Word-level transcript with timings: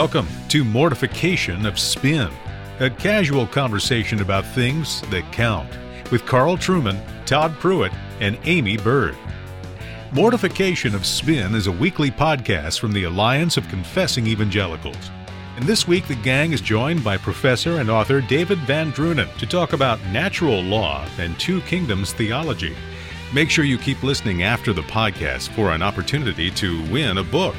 Welcome 0.00 0.28
to 0.48 0.64
Mortification 0.64 1.66
of 1.66 1.78
Spin, 1.78 2.30
a 2.78 2.88
casual 2.88 3.46
conversation 3.46 4.22
about 4.22 4.46
things 4.46 5.02
that 5.10 5.30
count, 5.30 5.68
with 6.10 6.24
Carl 6.24 6.56
Trueman, 6.56 6.98
Todd 7.26 7.52
Pruitt, 7.58 7.92
and 8.18 8.38
Aimee 8.46 8.78
Byrd. 8.78 9.14
Mortification 10.10 10.94
of 10.94 11.04
Spin 11.04 11.54
is 11.54 11.66
a 11.66 11.72
weekly 11.72 12.10
podcast 12.10 12.80
from 12.80 12.94
the 12.94 13.04
Alliance 13.04 13.58
of 13.58 13.68
Confessing 13.68 14.26
Evangelicals. 14.26 15.10
And 15.56 15.66
this 15.66 15.86
week, 15.86 16.08
the 16.08 16.14
gang 16.14 16.52
is 16.54 16.62
joined 16.62 17.04
by 17.04 17.18
professor 17.18 17.76
and 17.76 17.90
author 17.90 18.22
David 18.22 18.56
VanDrunen 18.60 19.36
to 19.36 19.46
talk 19.46 19.74
about 19.74 20.02
natural 20.06 20.62
law 20.62 21.06
and 21.18 21.38
two 21.38 21.60
kingdoms 21.62 22.14
theology. 22.14 22.74
Make 23.34 23.50
sure 23.50 23.66
you 23.66 23.76
keep 23.76 24.02
listening 24.02 24.44
after 24.44 24.72
the 24.72 24.80
podcast 24.80 25.50
for 25.50 25.72
an 25.72 25.82
opportunity 25.82 26.50
to 26.52 26.90
win 26.90 27.18
a 27.18 27.22
book. 27.22 27.54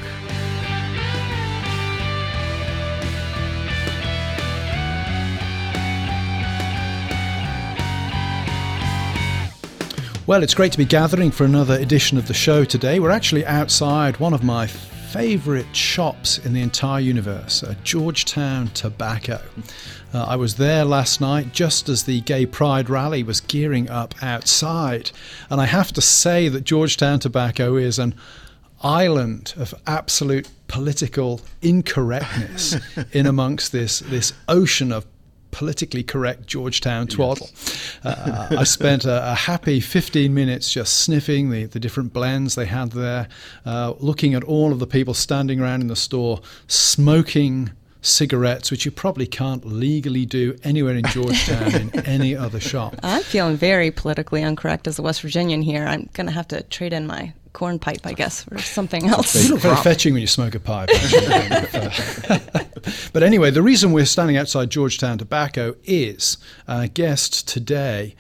Well, 10.32 10.44
it's 10.44 10.54
great 10.54 10.72
to 10.72 10.78
be 10.78 10.86
gathering 10.86 11.30
for 11.30 11.44
another 11.44 11.74
edition 11.74 12.18
of 12.18 12.30
the 12.30 12.34
show 12.34 12.64
today. 12.64 13.02
We're 13.02 13.10
actually 13.10 13.46
outside 13.46 14.18
one 14.18 14.34
of 14.34 14.46
my 14.46 14.66
favourite 14.66 15.76
shops 15.76 16.38
in 16.38 16.54
the 16.54 16.62
entire 16.62 17.02
universe, 17.02 17.64
uh, 17.64 17.76
Georgetown 17.84 18.70
Tobacco. 18.70 19.42
Uh, 20.14 20.24
I 20.24 20.38
was 20.38 20.56
there 20.56 20.86
last 20.86 21.20
night 21.20 21.52
just 21.52 21.90
as 21.90 22.06
the 22.06 22.22
Gay 22.22 22.46
Pride 22.46 22.90
rally 22.90 23.24
was 23.24 23.42
gearing 23.42 23.90
up 23.90 24.16
outside, 24.24 25.12
and 25.50 25.60
I 25.60 25.66
have 25.66 25.92
to 25.92 26.02
say 26.02 26.48
that 26.48 26.64
Georgetown 26.64 27.20
Tobacco 27.20 27.76
is 27.76 28.00
an 28.00 28.16
island 28.82 29.54
of 29.58 29.76
absolute 29.86 30.48
political 30.70 31.42
incorrectness 31.62 32.78
in 33.12 33.28
amongst 33.28 33.74
this 33.74 34.00
this 34.00 34.32
ocean 34.48 34.94
of 34.94 35.06
politically 35.52 36.04
correct 36.04 36.48
Georgetown 36.48 37.08
twaddle. 37.08 37.50
Yes. 37.52 37.98
Uh, 38.04 38.48
I 38.58 38.64
spent 38.64 39.06
a, 39.06 39.32
a, 39.32 39.36
happy 39.36 39.80
15 39.80 40.34
minutes 40.34 40.72
just 40.72 41.00
sniffing 41.00 41.50
the, 41.50 41.66
the 41.66 41.80
different 41.80 42.14
blends 42.14 42.56
they 42.56 42.66
had 42.66 42.92
there, 42.92 43.28
uh, 43.66 43.94
looking 44.00 44.34
at 44.34 44.44
all 44.44 44.72
of 44.72 44.80
the 44.80 44.88
people 44.88 45.14
standing 45.14 45.60
around 45.60 45.82
in 45.82 45.88
the 45.88 45.96
store 45.96 46.42
smoking 46.68 47.72
cigarettes, 48.02 48.72
which 48.72 48.86
you 48.86 48.92
probably 48.92 49.28
can't 49.28 49.66
legally 49.66 50.26
do 50.26 50.58
anywhere 50.64 50.96
in 50.96 51.06
Georgetown 51.06 51.76
in 51.76 52.00
any 52.06 52.36
other 52.36 52.60
shop. 52.60 52.96
I'm 53.04 53.24
feeling 53.24 53.56
very 53.56 53.92
politically 53.92 54.42
incorrect 54.42 54.88
as 54.88 54.98
a 54.98 55.02
West 55.02 55.22
Virginian 55.22 55.62
here. 55.62 55.86
I'm 55.86 56.10
going 56.14 56.28
to 56.28 56.34
have 56.34 56.48
to 56.50 56.64
trade 56.64 56.94
in 56.94 57.06
my 57.06 57.34
corn 57.54 57.80
pipe, 57.80 58.06
I 58.06 58.14
guess, 58.14 58.46
or 58.52 58.60
something 58.60 59.08
else. 59.08 59.44
You 59.44 59.54
look 59.54 59.62
very 59.62 59.76
fetching 59.78 60.14
when 60.14 60.22
you 60.22 60.28
smoke 60.28 60.56
a 60.56 60.60
pipe. 60.60 60.90
but 63.14 63.24
anyway, 63.24 63.52
the 63.52 63.62
reason 63.62 63.92
we're 63.92 64.06
standing 64.06 64.38
outside 64.38 64.70
Georgetown 64.70 65.18
Tobacco 65.18 65.76
is 65.84 66.38
our 66.68 66.88
guest 66.88 67.48
today. 67.48 68.16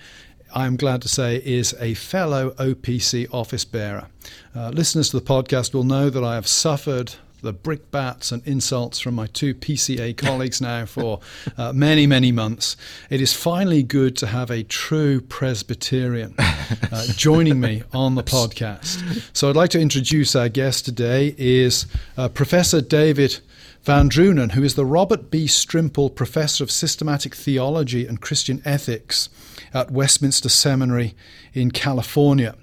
I'm 0.53 0.75
glad 0.75 1.01
to 1.03 1.07
say, 1.07 1.37
is 1.37 1.73
a 1.79 1.93
fellow 1.93 2.51
OPC 2.51 3.33
office 3.33 3.63
bearer. 3.63 4.07
Uh, 4.55 4.69
listeners 4.69 5.09
to 5.11 5.19
the 5.19 5.25
podcast 5.25 5.73
will 5.73 5.85
know 5.85 6.09
that 6.09 6.23
I 6.23 6.35
have 6.35 6.47
suffered 6.47 7.13
the 7.41 7.53
brickbats 7.53 8.31
and 8.31 8.45
insults 8.45 8.99
from 8.99 9.15
my 9.15 9.27
two 9.27 9.53
PCA 9.53 10.15
colleagues 10.15 10.61
now 10.61 10.85
for 10.85 11.19
uh, 11.57 11.73
many, 11.73 12.05
many 12.05 12.31
months. 12.31 12.77
It 13.09 13.21
is 13.21 13.33
finally 13.33 13.83
good 13.83 14.15
to 14.17 14.27
have 14.27 14.51
a 14.51 14.63
true 14.63 15.21
Presbyterian 15.21 16.35
uh, 16.39 17.05
joining 17.15 17.59
me 17.59 17.83
on 17.93 18.15
the 18.15 18.23
podcast. 18.23 19.27
So 19.33 19.49
I'd 19.49 19.55
like 19.55 19.71
to 19.71 19.79
introduce 19.79 20.35
our 20.35 20.49
guest 20.49 20.85
today 20.85 21.35
is 21.37 21.87
uh, 22.17 22.29
Professor 22.29 22.81
David 22.81 23.39
VanDrunen, 23.85 24.51
who 24.51 24.63
is 24.63 24.75
the 24.75 24.85
Robert 24.85 25.31
B. 25.31 25.45
Strimple 25.45 26.13
Professor 26.13 26.63
of 26.63 26.69
Systematic 26.69 27.33
Theology 27.33 28.05
and 28.05 28.21
Christian 28.21 28.61
Ethics 28.63 29.29
at 29.73 29.91
Westminster 29.91 30.49
Seminary 30.49 31.15
in 31.53 31.71
California. 31.71 32.55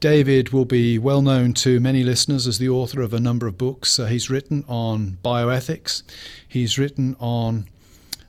David 0.00 0.50
will 0.50 0.64
be 0.64 0.98
well 0.98 1.22
known 1.22 1.54
to 1.54 1.80
many 1.80 2.02
listeners 2.02 2.46
as 2.46 2.58
the 2.58 2.68
author 2.68 3.00
of 3.00 3.14
a 3.14 3.20
number 3.20 3.46
of 3.46 3.58
books. 3.58 3.98
Uh, 3.98 4.06
he's 4.06 4.30
written 4.30 4.64
on 4.68 5.18
bioethics, 5.24 6.02
he's 6.46 6.78
written 6.78 7.16
on 7.18 7.66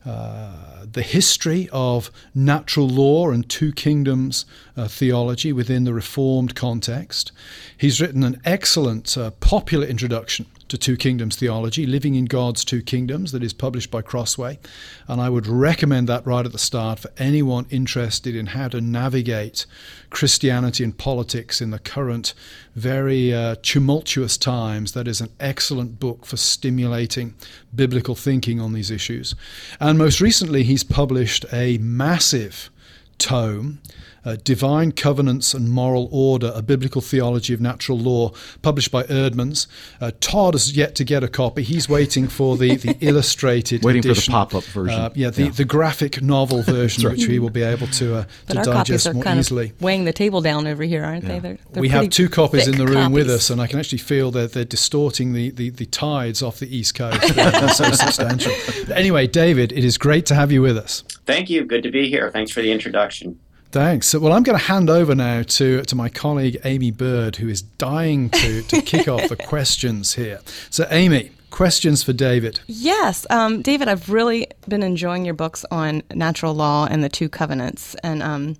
uh, 0.05 0.85
the 0.91 1.01
history 1.01 1.67
of 1.71 2.11
natural 2.35 2.87
law 2.87 3.31
and 3.31 3.49
two 3.49 3.71
kingdoms 3.71 4.45
uh, 4.77 4.87
theology 4.87 5.51
within 5.51 5.83
the 5.83 5.93
Reformed 5.93 6.55
context. 6.55 7.31
He's 7.75 7.99
written 7.99 8.23
an 8.23 8.39
excellent 8.45 9.17
uh, 9.17 9.31
popular 9.31 9.87
introduction 9.87 10.45
to 10.75 10.79
Two 10.79 10.97
Kingdoms 10.97 11.37
Theology, 11.37 11.85
Living 11.85 12.15
in 12.15 12.25
God's 12.25 12.65
Two 12.65 12.81
Kingdoms, 12.81 13.31
that 13.31 13.43
is 13.43 13.53
published 13.53 13.89
by 13.89 14.01
Crossway. 14.01 14.59
And 15.07 15.21
I 15.21 15.29
would 15.29 15.47
recommend 15.47 16.09
that 16.09 16.25
right 16.27 16.45
at 16.45 16.51
the 16.51 16.59
start 16.59 16.99
for 16.99 17.09
anyone 17.17 17.65
interested 17.69 18.35
in 18.35 18.47
how 18.47 18.67
to 18.67 18.81
navigate 18.81 19.65
Christianity 20.09 20.83
and 20.83 20.97
politics 20.97 21.61
in 21.61 21.71
the 21.71 21.79
current 21.79 22.33
very 22.75 23.33
uh, 23.33 23.55
tumultuous 23.61 24.37
times. 24.37 24.91
That 24.91 25.07
is 25.07 25.21
an 25.21 25.29
excellent 25.39 25.97
book 25.99 26.25
for 26.25 26.35
stimulating 26.35 27.35
biblical 27.73 28.15
thinking 28.15 28.59
on 28.59 28.73
these 28.73 28.91
issues. 28.91 29.33
And 29.79 29.97
most 29.97 30.19
recently, 30.19 30.63
he's 30.63 30.83
published 30.83 31.45
a 31.53 31.77
massive 31.77 32.69
tome 33.17 33.79
uh, 34.25 34.37
Divine 34.43 34.91
Covenants 34.91 35.53
and 35.53 35.69
Moral 35.69 36.09
Order, 36.11 36.51
a 36.53 36.61
Biblical 36.61 37.01
Theology 37.01 37.53
of 37.53 37.61
Natural 37.61 37.97
Law, 37.97 38.31
published 38.61 38.91
by 38.91 39.03
Eerdmans. 39.03 39.67
Uh, 40.01 40.11
Todd 40.19 40.55
has 40.55 40.75
yet 40.75 40.95
to 40.95 41.03
get 41.03 41.23
a 41.23 41.27
copy. 41.27 41.63
He's 41.63 41.87
waiting 41.87 42.27
for 42.27 42.57
the, 42.57 42.75
the 42.75 42.97
illustrated 43.01 43.83
Waiting 43.83 43.99
edition. 43.99 44.31
for 44.31 44.31
the 44.31 44.31
pop 44.31 44.55
up 44.55 44.63
version. 44.65 44.99
Uh, 44.99 45.09
yeah, 45.15 45.29
the, 45.29 45.43
yeah. 45.43 45.49
the 45.49 45.65
graphic 45.65 46.21
novel 46.21 46.61
version, 46.63 47.05
right. 47.05 47.17
which 47.17 47.27
we 47.27 47.39
will 47.39 47.49
be 47.49 47.63
able 47.63 47.87
to, 47.87 48.15
uh, 48.15 48.23
to 48.47 48.63
digest 48.63 49.13
more 49.13 49.27
easily. 49.27 49.73
weighing 49.79 50.05
the 50.05 50.13
table 50.13 50.41
down 50.41 50.67
over 50.67 50.83
here, 50.83 51.03
aren't 51.03 51.23
yeah. 51.23 51.33
they? 51.33 51.39
They're, 51.39 51.57
they're 51.71 51.81
we 51.81 51.89
have 51.89 52.09
two 52.09 52.29
copies 52.29 52.67
in 52.67 52.77
the 52.77 52.85
room 52.85 52.95
copies. 52.95 53.13
with 53.13 53.29
us, 53.29 53.49
and 53.49 53.61
I 53.61 53.67
can 53.67 53.79
actually 53.79 53.99
feel 53.99 54.31
that 54.31 54.53
they're 54.53 54.65
distorting 54.65 55.33
the, 55.33 55.51
the, 55.51 55.69
the 55.69 55.85
tides 55.85 56.41
off 56.41 56.59
the 56.59 56.75
East 56.75 56.95
Coast. 56.95 57.21
so 57.75 57.91
substantial. 57.91 58.53
But 58.87 58.97
anyway, 58.97 59.27
David, 59.27 59.71
it 59.71 59.83
is 59.83 59.97
great 59.97 60.25
to 60.27 60.35
have 60.35 60.51
you 60.51 60.61
with 60.61 60.77
us. 60.77 61.03
Thank 61.25 61.49
you. 61.49 61.65
Good 61.65 61.83
to 61.83 61.91
be 61.91 62.09
here. 62.09 62.31
Thanks 62.31 62.51
for 62.51 62.61
the 62.61 62.71
introduction. 62.71 63.39
Thanks. 63.75 64.15
Well, 64.15 64.31
I'm 64.31 64.43
going 64.43 64.57
to 64.57 64.63
hand 64.63 64.89
over 64.89 65.13
now 65.15 65.43
to, 65.43 65.81
to 65.81 65.95
my 65.97 66.07
colleague 66.07 66.57
Aimee 66.63 66.91
Byrd, 66.91 67.35
who 67.35 67.49
is 67.49 67.61
dying 67.61 68.29
to, 68.29 68.61
to 68.61 68.81
kick 68.81 69.09
off 69.09 69.27
the 69.27 69.35
questions 69.35 70.13
here. 70.13 70.39
So, 70.69 70.87
Aimee, 70.89 71.31
questions 71.49 72.01
for 72.01 72.13
David? 72.13 72.61
Yes. 72.67 73.27
Um, 73.29 73.61
David, 73.61 73.89
I've 73.89 74.07
really 74.09 74.47
been 74.65 74.81
enjoying 74.81 75.25
your 75.25 75.33
books 75.33 75.65
on 75.71 76.03
natural 76.13 76.53
law 76.53 76.87
and 76.89 77.03
the 77.03 77.09
two 77.09 77.27
covenants. 77.27 77.95
And 77.95 78.23
um, 78.23 78.55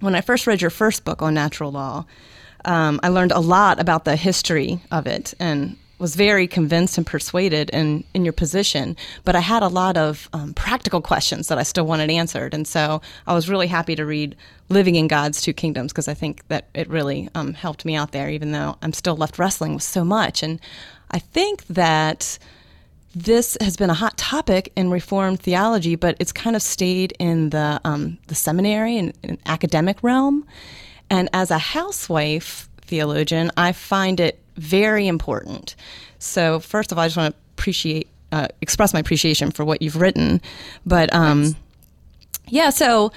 when 0.00 0.16
I 0.16 0.22
first 0.22 0.44
read 0.48 0.60
your 0.60 0.70
first 0.70 1.04
book 1.04 1.22
on 1.22 1.34
natural 1.34 1.70
law, 1.70 2.04
um, 2.64 2.98
I 3.04 3.10
learned 3.10 3.30
a 3.30 3.38
lot 3.38 3.78
about 3.78 4.04
the 4.06 4.16
history 4.16 4.80
of 4.90 5.06
it 5.06 5.34
and 5.38 5.76
was 5.98 6.14
very 6.14 6.46
convinced 6.46 6.96
and 6.96 7.06
persuaded 7.06 7.70
in, 7.70 8.04
in 8.14 8.24
your 8.24 8.32
position, 8.32 8.96
but 9.24 9.34
I 9.34 9.40
had 9.40 9.62
a 9.62 9.68
lot 9.68 9.96
of 9.96 10.28
um, 10.32 10.54
practical 10.54 11.00
questions 11.00 11.48
that 11.48 11.58
I 11.58 11.64
still 11.64 11.86
wanted 11.86 12.10
answered. 12.10 12.54
And 12.54 12.66
so 12.66 13.02
I 13.26 13.34
was 13.34 13.48
really 13.48 13.66
happy 13.66 13.96
to 13.96 14.06
read 14.06 14.36
Living 14.68 14.94
in 14.94 15.08
God's 15.08 15.40
Two 15.40 15.52
Kingdoms 15.52 15.92
because 15.92 16.08
I 16.08 16.14
think 16.14 16.46
that 16.48 16.68
it 16.74 16.88
really 16.88 17.28
um, 17.34 17.54
helped 17.54 17.84
me 17.84 17.96
out 17.96 18.12
there, 18.12 18.30
even 18.30 18.52
though 18.52 18.76
I'm 18.82 18.92
still 18.92 19.16
left 19.16 19.38
wrestling 19.38 19.74
with 19.74 19.82
so 19.82 20.04
much. 20.04 20.42
And 20.42 20.60
I 21.10 21.18
think 21.18 21.66
that 21.66 22.38
this 23.14 23.56
has 23.60 23.76
been 23.76 23.90
a 23.90 23.94
hot 23.94 24.16
topic 24.16 24.72
in 24.76 24.90
Reformed 24.90 25.40
theology, 25.40 25.96
but 25.96 26.16
it's 26.20 26.32
kind 26.32 26.54
of 26.54 26.62
stayed 26.62 27.14
in 27.18 27.50
the, 27.50 27.80
um, 27.84 28.18
the 28.28 28.34
seminary 28.34 28.98
and, 28.98 29.12
and 29.24 29.38
academic 29.46 30.02
realm. 30.02 30.46
And 31.10 31.28
as 31.32 31.50
a 31.50 31.58
housewife 31.58 32.68
theologian, 32.82 33.50
I 33.56 33.72
find 33.72 34.20
it 34.20 34.38
very 34.58 35.06
important. 35.06 35.74
So, 36.18 36.60
first 36.60 36.92
of 36.92 36.98
all, 36.98 37.04
I 37.04 37.06
just 37.06 37.16
want 37.16 37.34
to 37.34 37.40
appreciate, 37.56 38.08
uh, 38.32 38.48
express 38.60 38.92
my 38.92 39.00
appreciation 39.00 39.50
for 39.50 39.64
what 39.64 39.82
you've 39.82 39.96
written. 39.96 40.40
But 40.84 41.12
um, 41.14 41.56
yeah, 42.48 42.70
so 42.70 43.12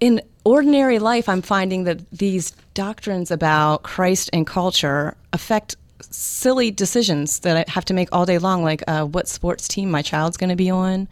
in 0.00 0.22
ordinary 0.44 0.98
life, 0.98 1.28
I'm 1.28 1.42
finding 1.42 1.84
that 1.84 2.10
these 2.10 2.52
doctrines 2.74 3.30
about 3.30 3.82
Christ 3.82 4.30
and 4.32 4.46
culture 4.46 5.16
affect 5.32 5.76
silly 6.00 6.70
decisions 6.70 7.40
that 7.40 7.56
I 7.56 7.70
have 7.70 7.84
to 7.86 7.94
make 7.94 8.08
all 8.12 8.24
day 8.24 8.38
long, 8.38 8.64
like 8.64 8.82
uh, 8.88 9.04
what 9.04 9.28
sports 9.28 9.68
team 9.68 9.90
my 9.90 10.02
child's 10.02 10.36
going 10.36 10.50
to 10.50 10.56
be 10.56 10.70
on. 10.70 11.08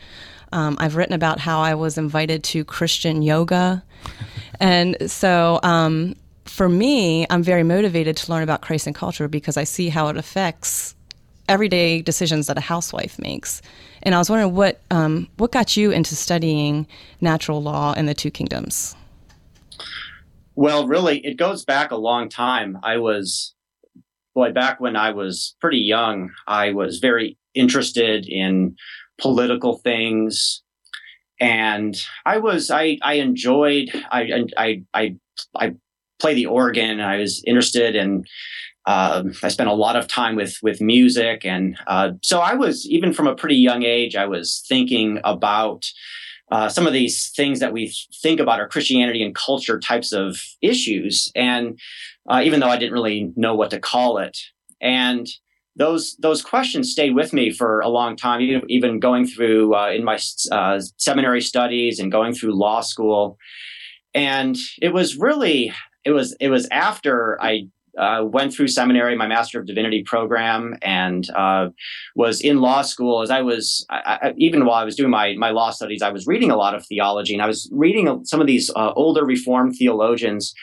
Um, 0.53 0.77
I've 0.81 0.97
written 0.97 1.15
about 1.15 1.39
how 1.39 1.61
I 1.61 1.75
was 1.75 1.99
invited 1.99 2.43
to 2.45 2.65
Christian 2.65 3.23
yoga. 3.23 3.83
and 4.61 4.97
so 5.11 5.61
um, 5.63 6.15
for 6.59 6.69
me, 6.69 7.25
I'm 7.31 7.45
very 7.45 7.63
motivated 7.63 8.17
to 8.17 8.33
learn 8.33 8.43
about 8.43 8.63
Christ 8.63 8.89
and 8.89 8.97
culture 8.97 9.29
because 9.29 9.57
I 9.57 9.63
see 9.63 9.91
how 9.91 10.09
it 10.09 10.17
affects 10.17 10.97
everyday 11.49 12.03
decisions 12.03 12.49
that 12.49 12.59
a 12.59 12.61
housewife 12.61 13.17
makes. 13.17 13.63
And 14.03 14.13
I 14.13 14.19
was 14.19 14.29
wondering 14.29 14.57
what 14.57 14.81
um, 14.91 15.29
what 15.37 15.53
got 15.53 15.77
you 15.77 15.93
into 15.93 16.17
studying 16.17 16.89
natural 17.21 17.63
law 17.63 17.93
in 17.93 18.07
the 18.07 18.13
two 18.13 18.33
kingdoms. 18.33 18.97
Well, 20.57 20.89
really, 20.89 21.25
it 21.25 21.37
goes 21.37 21.65
back 21.65 21.93
a 21.93 21.97
long 21.97 22.29
time. 22.29 22.77
I 22.83 22.97
was 22.97 23.55
boy, 24.35 24.51
back 24.51 24.81
when 24.81 24.97
I 24.97 25.13
was 25.13 25.55
pretty 25.61 25.79
young, 25.79 26.33
I 26.49 26.73
was 26.73 26.99
very 26.99 27.39
interested 27.55 28.27
in 28.29 28.75
political 29.21 29.79
things. 29.79 30.65
And 31.39 31.95
I 32.27 32.39
was, 32.39 32.69
I, 32.69 32.99
I 33.03 33.15
enjoyed, 33.15 33.91
I, 34.11 34.45
I, 34.57 34.83
I, 34.93 35.17
I 35.55 35.75
play 36.19 36.35
the 36.35 36.47
organ. 36.47 37.01
I 37.01 37.19
was 37.19 37.43
interested 37.47 37.95
in, 37.95 38.25
uh, 38.87 39.25
I 39.43 39.49
spent 39.49 39.69
a 39.69 39.75
lot 39.75 39.97
of 39.97 40.09
time 40.09 40.37
with, 40.37 40.59
with 40.63 40.81
music. 40.81 41.45
And, 41.45 41.77
uh, 41.87 42.13
so 42.23 42.41
I 42.41 42.55
was, 42.55 42.87
even 42.89 43.13
from 43.13 43.27
a 43.27 43.35
pretty 43.35 43.57
young 43.57 43.83
age, 43.83 44.17
I 44.17 44.27
was 44.27 44.65
thinking 44.69 45.21
about, 45.25 45.85
uh, 46.51 46.69
some 46.69 46.87
of 46.87 46.95
these 46.95 47.31
things 47.37 47.61
that 47.61 47.73
we 47.73 47.93
think 48.23 48.41
about 48.41 48.61
are 48.61 48.69
Christianity 48.69 49.23
and 49.23 49.35
culture 49.35 49.79
types 49.79 50.13
of 50.13 50.41
issues. 50.63 51.31
And 51.35 51.79
uh, 52.31 52.41
even 52.43 52.61
though 52.61 52.69
I 52.69 52.79
didn't 52.79 52.95
really 52.95 53.33
know 53.37 53.55
what 53.55 53.71
to 53.71 53.81
call 53.81 54.19
it, 54.19 54.39
and 54.81 55.27
those 55.77 56.17
those 56.19 56.43
questions 56.43 56.91
stayed 56.91 57.15
with 57.15 57.33
me 57.33 57.53
for 57.53 57.81
a 57.81 57.89
long 57.89 58.17
time, 58.17 58.41
even, 58.41 58.63
even 58.69 58.99
going 58.99 59.27
through 59.27 59.75
uh, 59.75 59.91
in 59.91 60.05
my 60.05 60.19
uh, 60.51 60.81
seminary 60.97 61.41
studies 61.41 62.01
and 62.01 62.11
going 62.11 62.35
through 62.35 62.59
law 62.59 62.81
school. 62.81 63.39
And 64.15 64.57
it 64.83 64.93
was 64.93 65.17
really 65.17 65.73
it 66.09 66.13
was 66.13 66.35
it 66.41 66.49
was 66.49 66.67
after 66.71 67.41
I 67.41 67.69
uh, 67.99 68.25
went 68.25 68.55
through 68.55 68.69
seminary, 68.69 69.15
my 69.15 69.27
Master 69.27 69.61
of 69.61 69.67
Divinity 69.67 70.03
program, 70.03 70.79
and 70.81 71.29
uh, 71.31 71.69
was 72.15 72.41
in 72.41 72.63
law 72.63 72.81
school. 72.81 73.21
As 73.21 73.31
I 73.31 73.43
was, 73.43 73.85
I, 73.91 74.19
I, 74.23 74.35
even 74.39 74.65
while 74.65 74.77
I 74.77 74.85
was 74.85 74.97
doing 74.97 75.11
my 75.11 75.35
my 75.35 75.51
law 75.51 75.71
studies, 75.71 76.01
I 76.01 76.11
was 76.11 76.27
reading 76.27 76.51
a 76.51 76.57
lot 76.57 76.75
of 76.75 76.87
theology, 76.87 77.35
and 77.35 77.43
I 77.43 77.47
was 77.47 77.69
reading 77.73 78.25
some 78.25 78.41
of 78.41 78.47
these 78.47 78.71
uh, 78.75 78.93
older 78.97 79.25
Reformed 79.25 79.77
theologians. 79.77 80.55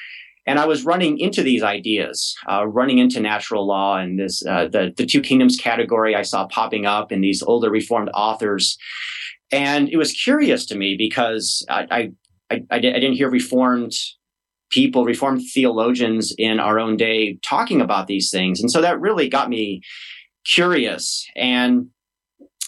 And 0.47 0.59
I 0.59 0.67
was 0.67 0.85
running 0.85 1.17
into 1.17 1.41
these 1.41 1.63
ideas, 1.63 2.35
uh, 2.47 2.67
running 2.67 2.99
into 2.99 3.19
natural 3.19 3.65
law 3.65 3.97
and 3.97 4.19
this 4.19 4.45
uh, 4.45 4.67
the 4.67 4.93
the 4.97 5.05
two 5.05 5.21
kingdoms 5.21 5.57
category 5.57 6.15
I 6.15 6.23
saw 6.23 6.47
popping 6.47 6.85
up 6.85 7.11
in 7.11 7.21
these 7.21 7.43
older 7.43 7.69
Reformed 7.69 8.09
authors, 8.13 8.77
and 9.51 9.89
it 9.89 9.97
was 9.97 10.11
curious 10.11 10.65
to 10.67 10.75
me 10.75 10.95
because 10.97 11.65
I 11.69 11.87
I, 11.91 12.55
I, 12.55 12.63
I 12.71 12.79
didn't 12.79 13.13
hear 13.13 13.29
Reformed 13.29 13.93
people, 14.75 15.05
Reformed 15.05 15.41
theologians 15.53 16.33
in 16.37 16.59
our 16.59 16.77
own 16.79 16.97
day 16.97 17.39
talking 17.47 17.79
about 17.81 18.07
these 18.07 18.29
things. 18.29 18.59
And 18.59 18.69
so 18.69 18.81
that 18.81 18.99
really 18.99 19.29
got 19.29 19.49
me 19.49 19.81
curious. 20.45 21.25
And 21.35 21.87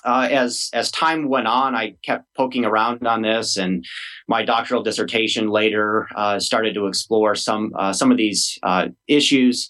uh, 0.06 0.28
as 0.32 0.70
as 0.74 0.90
time 0.92 1.28
went 1.28 1.48
on, 1.48 1.76
I 1.76 1.96
kept 2.04 2.26
poking 2.36 2.64
around 2.66 3.06
on 3.06 3.24
this, 3.24 3.58
and 3.58 3.84
my 4.28 4.46
doctoral 4.46 4.84
dissertation 4.84 5.50
later 5.50 6.08
uh, 6.16 6.40
started 6.40 6.74
to 6.76 6.88
explore 6.88 7.36
some 7.36 7.74
uh, 7.78 7.92
some 7.92 8.12
of 8.12 8.18
these 8.18 8.58
uh, 8.64 8.88
issues. 9.08 9.68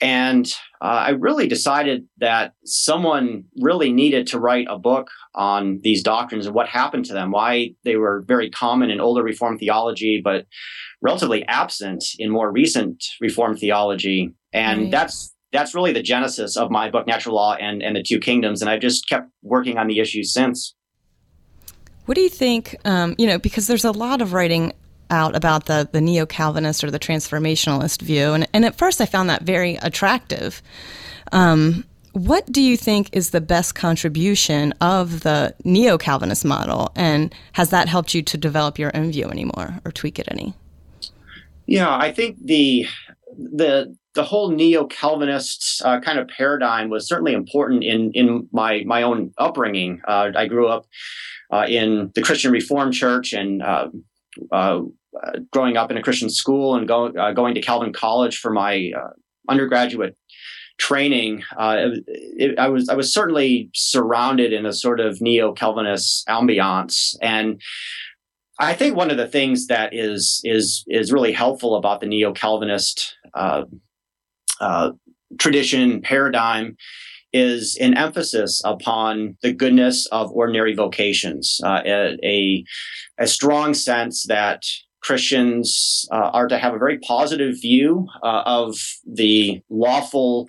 And 0.00 0.52
uh, 0.82 1.04
I 1.06 1.10
really 1.10 1.46
decided 1.46 2.08
that 2.18 2.54
someone 2.64 3.44
really 3.60 3.92
needed 3.92 4.26
to 4.28 4.40
write 4.40 4.66
a 4.68 4.76
book 4.76 5.10
on 5.32 5.78
these 5.84 6.02
doctrines 6.02 6.44
and 6.44 6.56
what 6.56 6.68
happened 6.68 7.04
to 7.04 7.12
them, 7.12 7.30
why 7.30 7.74
they 7.84 7.94
were 7.94 8.24
very 8.26 8.50
common 8.50 8.90
in 8.90 9.00
older 9.00 9.22
Reformed 9.22 9.60
theology, 9.60 10.20
but 10.22 10.46
relatively 11.00 11.46
absent 11.46 12.04
in 12.18 12.30
more 12.30 12.50
recent 12.50 13.04
Reformed 13.20 13.60
theology. 13.60 14.34
And 14.52 14.82
right. 14.82 14.90
that's 14.90 15.32
that's 15.52 15.72
really 15.72 15.92
the 15.92 16.02
genesis 16.02 16.56
of 16.56 16.70
my 16.70 16.90
book, 16.90 17.06
Natural 17.06 17.36
Law 17.36 17.54
and, 17.54 17.80
and 17.80 17.94
the 17.94 18.02
Two 18.02 18.18
Kingdoms. 18.18 18.60
And 18.60 18.68
I've 18.68 18.80
just 18.80 19.08
kept 19.08 19.30
working 19.42 19.78
on 19.78 19.86
the 19.86 20.00
issues 20.00 20.32
since. 20.32 20.74
What 22.06 22.16
do 22.16 22.22
you 22.22 22.30
think? 22.30 22.74
Um, 22.84 23.14
you 23.18 23.28
know, 23.28 23.38
because 23.38 23.68
there's 23.68 23.84
a 23.84 23.92
lot 23.92 24.20
of 24.20 24.32
writing 24.32 24.72
out 25.12 25.36
about 25.36 25.66
the, 25.66 25.88
the 25.92 26.00
neo 26.00 26.26
Calvinist 26.26 26.82
or 26.82 26.90
the 26.90 26.98
transformationalist 26.98 28.02
view. 28.02 28.32
And, 28.32 28.48
and 28.52 28.64
at 28.64 28.76
first, 28.76 29.00
I 29.00 29.06
found 29.06 29.30
that 29.30 29.42
very 29.42 29.76
attractive. 29.76 30.62
Um, 31.30 31.84
what 32.12 32.50
do 32.50 32.60
you 32.60 32.76
think 32.76 33.08
is 33.12 33.30
the 33.30 33.40
best 33.40 33.74
contribution 33.74 34.72
of 34.80 35.20
the 35.20 35.54
neo 35.64 35.96
Calvinist 35.96 36.44
model? 36.44 36.92
And 36.96 37.34
has 37.52 37.70
that 37.70 37.88
helped 37.88 38.14
you 38.14 38.22
to 38.22 38.36
develop 38.36 38.78
your 38.78 38.94
own 38.94 39.12
view 39.12 39.28
anymore 39.28 39.78
or 39.84 39.92
tweak 39.92 40.18
it 40.18 40.28
any? 40.30 40.54
Yeah, 41.66 41.94
I 41.94 42.12
think 42.12 42.36
the 42.42 42.86
the 43.38 43.96
the 44.14 44.24
whole 44.24 44.50
neo 44.50 44.86
Calvinist 44.86 45.80
uh, 45.84 46.00
kind 46.00 46.18
of 46.18 46.28
paradigm 46.28 46.90
was 46.90 47.08
certainly 47.08 47.32
important 47.32 47.82
in 47.82 48.12
in 48.12 48.48
my 48.52 48.82
my 48.84 49.02
own 49.02 49.32
upbringing. 49.38 50.02
Uh, 50.06 50.32
I 50.36 50.46
grew 50.46 50.68
up 50.68 50.86
uh, 51.50 51.64
in 51.66 52.12
the 52.14 52.20
Christian 52.20 52.52
Reformed 52.52 52.92
Church 52.92 53.32
and 53.32 53.62
uh, 55.22 55.38
growing 55.50 55.76
up 55.76 55.90
in 55.90 55.96
a 55.96 56.02
Christian 56.02 56.30
school 56.30 56.74
and 56.74 56.86
go, 56.88 57.06
uh, 57.06 57.32
going 57.32 57.54
to 57.54 57.60
Calvin 57.60 57.92
College 57.92 58.38
for 58.38 58.52
my 58.52 58.92
uh, 58.96 59.10
undergraduate 59.48 60.16
training, 60.78 61.42
uh, 61.56 61.88
it, 62.06 62.58
I 62.58 62.68
was 62.68 62.88
I 62.88 62.94
was 62.94 63.12
certainly 63.12 63.70
surrounded 63.74 64.52
in 64.52 64.66
a 64.66 64.72
sort 64.72 65.00
of 65.00 65.20
neo 65.20 65.52
Calvinist 65.52 66.26
ambiance, 66.28 67.14
and 67.20 67.60
I 68.58 68.74
think 68.74 68.96
one 68.96 69.10
of 69.10 69.16
the 69.16 69.28
things 69.28 69.66
that 69.66 69.94
is 69.94 70.40
is 70.44 70.84
is 70.88 71.12
really 71.12 71.32
helpful 71.32 71.76
about 71.76 72.00
the 72.00 72.06
neo 72.06 72.32
Calvinist 72.32 73.16
uh, 73.34 73.64
tradition 75.38 76.00
paradigm 76.00 76.76
is 77.32 77.76
an 77.80 77.96
emphasis 77.96 78.60
upon 78.64 79.36
the 79.42 79.52
goodness 79.52 80.06
of 80.06 80.30
ordinary 80.32 80.74
vocations, 80.74 81.60
uh, 81.64 81.80
a, 81.84 82.64
a, 83.18 83.26
strong 83.26 83.72
sense 83.72 84.24
that 84.26 84.62
Christians 85.02 86.06
uh, 86.12 86.30
are 86.32 86.48
to 86.48 86.58
have 86.58 86.74
a 86.74 86.78
very 86.78 86.98
positive 86.98 87.60
view 87.60 88.08
uh, 88.22 88.42
of 88.46 88.76
the 89.04 89.60
lawful 89.68 90.48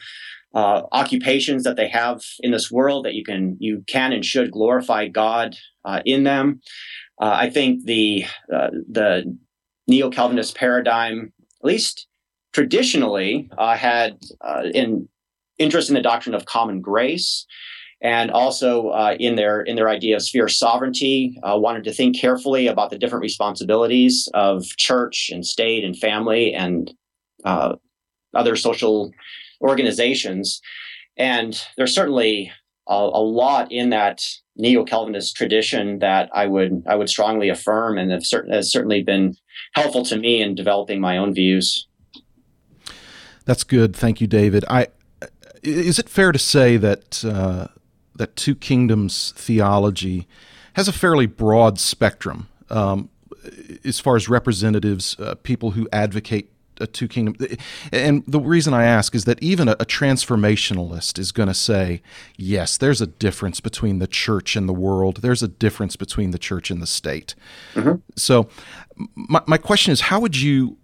uh, 0.54 0.84
occupations 0.92 1.64
that 1.64 1.76
they 1.76 1.88
have 1.88 2.22
in 2.40 2.52
this 2.52 2.72
world. 2.72 3.06
That 3.06 3.16
you 3.16 3.24
can 3.24 3.58
you 3.60 3.84
can 3.88 4.14
and 4.14 4.24
should 4.24 4.52
glorify 4.52 5.08
God 5.08 5.56
uh, 5.84 6.02
in 6.06 6.24
them. 6.24 6.62
Uh, 7.20 7.36
I 7.40 7.50
think 7.50 7.86
the 7.86 8.26
uh, 8.54 8.70
the 8.90 9.38
neo 9.88 10.10
Calvinist 10.10 10.56
paradigm, 10.56 11.34
at 11.42 11.66
least 11.66 12.08
traditionally, 12.54 13.50
had 13.58 14.20
an 14.42 15.10
interest 15.58 15.90
in 15.90 15.96
the 15.96 16.02
doctrine 16.02 16.36
of 16.36 16.46
common 16.46 16.80
grace 16.80 17.48
and 18.04 18.30
also 18.32 18.90
uh, 18.90 19.16
in 19.18 19.36
their 19.36 19.62
in 19.62 19.78
their 19.78 19.90
idea 19.90 20.18
of 20.18 20.22
sphere 20.22 20.50
sovereignty, 20.50 21.40
uh, 21.42 21.58
wanted 21.58 21.86
to 21.86 21.94
think 21.94 22.20
carefully 22.20 22.68
about 22.68 22.90
the 22.90 22.98
different 22.98 23.24
responsibilities 23.24 24.30
of 24.34 24.66
church 24.78 25.30
and 25.32 25.46
state 25.46 25.86
and 25.86 25.98
family 25.98 26.54
and 26.54 26.92
uh, 27.46 27.76
other 28.34 28.56
social 28.58 29.12
organizations. 29.62 30.62
And 31.18 31.60
there's 31.78 31.96
certainly 31.96 32.52
a, 32.90 32.94
a 32.94 33.24
lot 33.24 33.72
in 33.72 33.90
that 33.92 34.22
neo-Calvinist 34.56 35.36
tradition 35.36 36.00
that 36.00 36.30
I 36.34 36.46
would 36.46 36.84
I 36.86 36.96
would 36.96 37.10
strongly 37.10 37.50
affirm, 37.50 37.98
and 37.98 38.12
have 38.12 38.26
certain, 38.26 38.52
has 38.52 38.70
certainly 38.70 39.02
been 39.02 39.36
helpful 39.76 40.04
to 40.06 40.18
me 40.18 40.42
in 40.42 40.56
developing 40.56 41.00
my 41.00 41.18
own 41.18 41.34
views. 41.34 41.88
That's 43.46 43.64
good. 43.64 43.96
Thank 43.96 44.20
you, 44.20 44.28
David. 44.28 44.66
I 44.70 44.88
is 45.62 46.00
it 46.00 46.10
fair 46.10 46.34
to 46.34 46.40
say 46.40 46.76
that 46.76 47.24
uh, 47.24 47.68
that 48.16 48.36
Two 48.36 48.56
Kingdoms 48.56 49.34
theology 49.36 50.28
has 50.74 50.88
a 50.88 50.94
fairly 50.94 51.26
broad 51.26 51.80
spectrum 51.80 52.48
um, 52.70 53.10
as 53.84 54.00
far 54.00 54.16
as 54.16 54.30
representatives, 54.30 55.20
uh, 55.20 55.36
people 55.44 55.72
who 55.72 55.88
advocate 55.92 56.50
a 56.80 56.88
two 56.88 57.08
kingdom. 57.08 57.36
And 57.92 58.24
the 58.28 58.40
reason 58.40 58.74
I 58.74 58.86
ask 58.86 59.14
is 59.14 59.26
that 59.26 59.42
even 59.44 59.68
a, 59.68 59.74
a 59.74 59.86
transformationalist 59.86 61.20
is 61.20 61.32
going 61.32 61.48
to 61.48 61.54
say, 61.54 62.02
yes, 62.38 62.78
there's 62.78 63.02
a 63.02 63.08
difference 63.08 63.60
between 63.60 64.00
the 64.00 64.08
church 64.08 64.56
and 64.56 64.68
the 64.68 64.74
world. 64.74 65.18
There's 65.18 65.44
a 65.44 65.48
difference 65.48 65.96
between 65.96 66.32
the 66.32 66.40
church 66.40 66.72
and 66.72 66.82
the 66.82 66.88
state. 66.88 67.36
Mm-hmm. 67.76 67.96
So, 68.16 68.50
my, 69.16 69.42
my 69.46 69.58
question 69.58 69.92
is, 69.92 70.02
how 70.02 70.20
would 70.20 70.40
you 70.40 70.78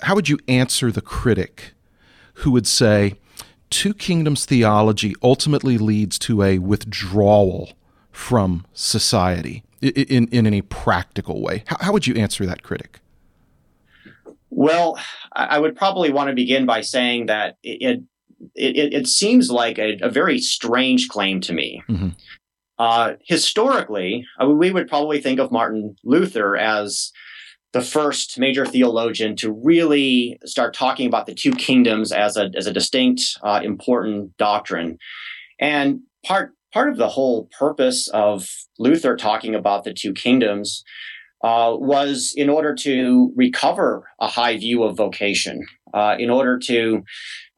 how 0.00 0.14
would 0.14 0.28
you 0.28 0.38
answer 0.48 0.90
the 0.90 1.00
critic 1.00 1.72
who 2.38 2.50
would 2.50 2.66
say, 2.66 3.14
two 3.74 3.92
kingdoms 3.92 4.44
theology 4.44 5.16
ultimately 5.20 5.78
leads 5.78 6.16
to 6.16 6.44
a 6.44 6.60
withdrawal 6.60 7.72
from 8.12 8.64
society 8.72 9.64
in, 9.82 10.28
in 10.28 10.46
any 10.46 10.62
practical 10.62 11.42
way. 11.42 11.64
How, 11.66 11.76
how 11.80 11.92
would 11.92 12.06
you 12.06 12.14
answer 12.14 12.46
that 12.46 12.62
critic? 12.62 13.00
Well, 14.50 14.96
I 15.32 15.58
would 15.58 15.74
probably 15.74 16.12
want 16.12 16.28
to 16.28 16.36
begin 16.36 16.66
by 16.66 16.82
saying 16.82 17.26
that 17.26 17.56
it 17.64 18.04
it, 18.54 18.94
it 18.94 19.06
seems 19.08 19.50
like 19.50 19.78
a, 19.78 19.98
a, 20.02 20.10
very 20.10 20.38
strange 20.38 21.08
claim 21.08 21.40
to 21.40 21.52
me. 21.52 21.82
Mm-hmm. 21.88 22.10
Uh, 22.78 23.14
historically, 23.24 24.26
we 24.46 24.70
would 24.70 24.86
probably 24.86 25.20
think 25.20 25.40
of 25.40 25.50
Martin 25.50 25.96
Luther 26.04 26.56
as 26.56 27.10
the 27.74 27.82
first 27.82 28.38
major 28.38 28.64
theologian 28.64 29.36
to 29.36 29.52
really 29.52 30.38
start 30.46 30.74
talking 30.74 31.06
about 31.06 31.26
the 31.26 31.34
two 31.34 31.52
kingdoms 31.52 32.12
as 32.12 32.36
a 32.38 32.50
as 32.56 32.66
a 32.66 32.72
distinct, 32.72 33.22
uh, 33.42 33.60
important 33.62 34.36
doctrine. 34.38 34.96
And 35.60 36.00
part 36.24 36.52
part 36.72 36.88
of 36.88 36.96
the 36.96 37.08
whole 37.08 37.48
purpose 37.58 38.08
of 38.08 38.48
Luther 38.78 39.16
talking 39.16 39.54
about 39.54 39.84
the 39.84 39.92
two 39.92 40.12
kingdoms 40.14 40.82
uh, 41.42 41.74
was 41.76 42.32
in 42.36 42.48
order 42.48 42.74
to 42.76 43.32
recover 43.36 44.08
a 44.20 44.28
high 44.28 44.56
view 44.56 44.82
of 44.84 44.96
vocation. 44.96 45.66
uh, 45.94 46.16
in 46.18 46.28
order 46.28 46.58
to 46.58 47.04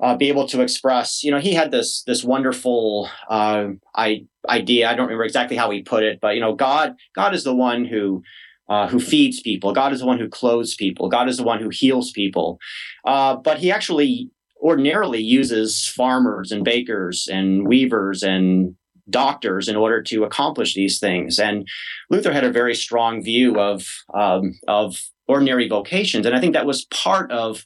uh, 0.01 0.15
be 0.15 0.29
able 0.29 0.47
to 0.47 0.61
express. 0.61 1.25
You 1.25 1.31
know, 1.31 1.41
he 1.41 1.55
had 1.55 1.71
this 1.71 2.03
this 2.07 2.23
wonderful 2.23 3.09
uh, 3.31 3.69
I, 3.95 4.27
idea. 4.49 4.89
I 4.89 4.95
don't 4.95 5.07
remember 5.07 5.25
exactly 5.25 5.57
how 5.57 5.71
he 5.71 5.83
put 5.83 6.05
it, 6.05 6.21
but 6.21 6.35
you 6.35 6.41
know, 6.41 6.55
God 6.55 6.97
God 7.15 7.35
is 7.35 7.43
the 7.45 7.55
one 7.55 7.85
who. 7.85 8.23
Uh, 8.69 8.89
who 8.89 8.99
feeds 8.99 9.41
people? 9.41 9.73
God 9.73 9.93
is 9.93 10.01
the 10.01 10.07
one 10.07 10.19
who 10.19 10.29
clothes 10.29 10.75
people. 10.75 11.09
God 11.09 11.29
is 11.29 11.37
the 11.37 11.45
one 11.45 11.61
who 11.61 11.69
heals 11.69 12.11
people. 12.11 12.59
Uh, 13.05 13.37
but 13.37 13.59
he 13.59 13.71
actually 13.71 14.29
ordinarily 14.61 15.23
uses 15.23 15.87
farmers 15.87 16.51
and 16.51 16.65
bakers 16.65 17.29
and 17.31 17.69
weavers 17.69 18.23
and 18.23 18.75
doctors 19.09 19.69
in 19.69 19.77
order 19.77 20.03
to 20.03 20.25
accomplish 20.25 20.75
these 20.75 20.99
things. 20.99 21.39
And 21.39 21.67
Luther 22.11 22.33
had 22.33 22.45
a 22.45 22.51
very 22.51 22.75
strong 22.75 23.23
view 23.23 23.61
of 23.61 23.87
um, 24.15 24.59
of 24.67 25.01
ordinary 25.29 25.69
vocations, 25.69 26.27
and 26.27 26.35
I 26.35 26.41
think 26.41 26.55
that 26.55 26.67
was 26.67 26.85
part 26.87 27.31
of 27.31 27.65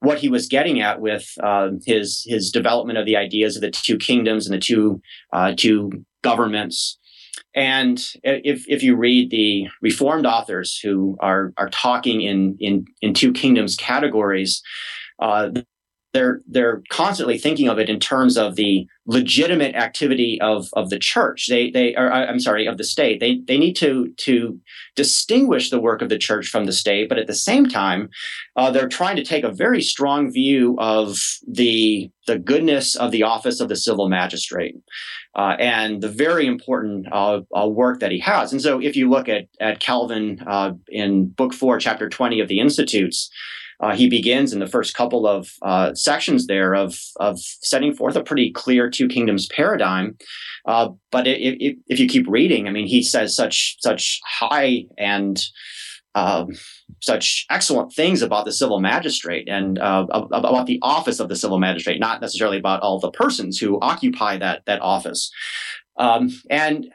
what 0.00 0.18
he 0.18 0.28
was 0.28 0.46
getting 0.46 0.80
at 0.80 1.00
with 1.00 1.32
uh, 1.42 1.70
his 1.84 2.24
his 2.26 2.50
development 2.50 2.98
of 2.98 3.06
the 3.06 3.16
ideas 3.16 3.56
of 3.56 3.62
the 3.62 3.70
two 3.70 3.98
kingdoms 3.98 4.46
and 4.46 4.54
the 4.54 4.60
two 4.60 5.00
uh, 5.32 5.54
two 5.56 5.90
governments. 6.22 6.98
And 7.54 7.98
if 8.22 8.64
if 8.68 8.82
you 8.82 8.96
read 8.96 9.30
the 9.30 9.68
Reformed 9.82 10.26
authors 10.26 10.78
who 10.78 11.16
are 11.20 11.52
are 11.56 11.70
talking 11.70 12.22
in 12.22 12.56
in 12.60 12.86
in 13.02 13.14
two 13.14 13.32
kingdoms 13.32 13.76
categories, 13.76 14.62
uh, 15.20 15.50
they're 16.14 16.40
they're 16.46 16.82
constantly 16.90 17.36
thinking 17.36 17.68
of 17.68 17.78
it 17.78 17.90
in 17.90 18.00
terms 18.00 18.38
of 18.38 18.56
the 18.56 18.86
legitimate 19.06 19.74
activity 19.74 20.38
of 20.40 20.68
of 20.72 20.90
the 20.90 20.98
church. 20.98 21.46
They 21.48 21.70
they 21.70 21.94
are 21.96 22.10
I'm 22.10 22.40
sorry 22.40 22.66
of 22.66 22.78
the 22.78 22.84
state. 22.84 23.20
They 23.20 23.40
they 23.46 23.58
need 23.58 23.74
to 23.76 24.12
to 24.18 24.58
distinguish 24.96 25.70
the 25.70 25.80
work 25.80 26.00
of 26.00 26.08
the 26.08 26.18
church 26.18 26.48
from 26.48 26.64
the 26.64 26.72
state, 26.72 27.08
but 27.08 27.18
at 27.18 27.26
the 27.26 27.34
same 27.34 27.66
time, 27.66 28.08
uh, 28.56 28.70
they're 28.70 28.88
trying 28.88 29.16
to 29.16 29.24
take 29.24 29.44
a 29.44 29.52
very 29.52 29.82
strong 29.82 30.32
view 30.32 30.76
of 30.78 31.18
the 31.46 32.10
the 32.26 32.38
goodness 32.38 32.94
of 32.94 33.10
the 33.10 33.22
office 33.22 33.60
of 33.60 33.68
the 33.68 33.76
civil 33.76 34.08
magistrate 34.08 34.76
uh, 35.34 35.56
and 35.58 36.02
the 36.02 36.08
very 36.08 36.46
important 36.46 37.06
uh, 37.12 37.40
uh 37.54 37.68
work 37.68 38.00
that 38.00 38.12
he 38.12 38.18
has. 38.18 38.52
And 38.52 38.62
so, 38.62 38.80
if 38.80 38.96
you 38.96 39.10
look 39.10 39.28
at 39.28 39.48
at 39.60 39.80
Calvin 39.80 40.42
uh, 40.46 40.72
in 40.88 41.28
Book 41.28 41.52
Four, 41.52 41.78
Chapter 41.78 42.08
Twenty 42.08 42.40
of 42.40 42.48
the 42.48 42.60
Institutes 42.60 43.30
uh, 43.80 43.94
he 43.94 44.08
begins 44.08 44.52
in 44.52 44.58
the 44.58 44.66
first 44.66 44.94
couple 44.94 45.26
of 45.26 45.50
uh, 45.62 45.94
sections 45.94 46.46
there 46.46 46.74
of 46.74 46.98
of 47.20 47.38
setting 47.38 47.94
forth 47.94 48.16
a 48.16 48.22
pretty 48.22 48.50
clear 48.52 48.90
two 48.90 49.08
kingdoms 49.08 49.46
paradigm. 49.54 50.16
Uh, 50.66 50.90
but 51.10 51.26
it, 51.26 51.40
it, 51.40 51.76
if 51.86 51.98
you 52.00 52.08
keep 52.08 52.26
reading, 52.28 52.66
I 52.66 52.70
mean, 52.70 52.86
he 52.86 53.02
says 53.02 53.34
such 53.34 53.76
such 53.80 54.20
high 54.26 54.84
and 54.98 55.40
um, 56.14 56.48
such 57.00 57.46
excellent 57.50 57.92
things 57.92 58.22
about 58.22 58.44
the 58.44 58.52
civil 58.52 58.80
magistrate 58.80 59.48
and 59.48 59.78
uh, 59.78 60.06
about 60.10 60.66
the 60.66 60.80
office 60.82 61.20
of 61.20 61.28
the 61.28 61.36
civil 61.36 61.58
magistrate, 61.60 62.00
not 62.00 62.20
necessarily 62.20 62.58
about 62.58 62.80
all 62.80 62.98
the 62.98 63.10
persons 63.10 63.58
who 63.58 63.78
occupy 63.80 64.36
that 64.38 64.62
that 64.66 64.80
office. 64.80 65.30
Um, 65.96 66.30
and 66.50 66.86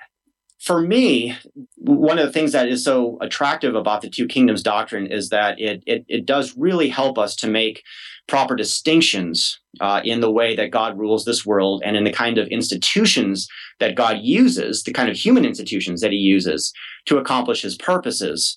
for 0.64 0.80
me, 0.82 1.36
one 1.76 2.18
of 2.18 2.26
the 2.26 2.32
things 2.32 2.54
that 2.54 2.70
is 2.70 2.86
so 2.86 3.18
attractive 3.20 3.76
about 3.76 4.02
the 4.02 4.10
two 4.10 4.28
kingdoms 4.28 4.64
doctrine 4.64 5.08
is 5.08 5.28
that 5.30 5.60
it 5.60 5.84
it, 5.86 6.06
it 6.08 6.26
does 6.26 6.56
really 6.56 6.88
help 6.88 7.18
us 7.18 7.36
to 7.38 7.48
make 7.48 7.84
proper 8.30 8.56
distinctions 8.56 9.60
uh, 9.82 10.00
in 10.06 10.22
the 10.22 10.32
way 10.32 10.56
that 10.56 10.72
God 10.72 10.98
rules 10.98 11.26
this 11.26 11.46
world 11.46 11.82
and 11.84 11.98
in 11.98 12.06
the 12.06 12.14
kind 12.14 12.38
of 12.38 12.48
institutions 12.48 13.50
that 13.80 13.96
God 13.96 14.20
uses, 14.22 14.84
the 14.84 14.94
kind 14.94 15.10
of 15.10 15.18
human 15.18 15.44
institutions 15.44 16.00
that 16.00 16.12
He 16.12 16.18
uses 16.18 16.72
to 17.08 17.18
accomplish 17.18 17.64
His 17.64 17.76
purposes. 17.76 18.56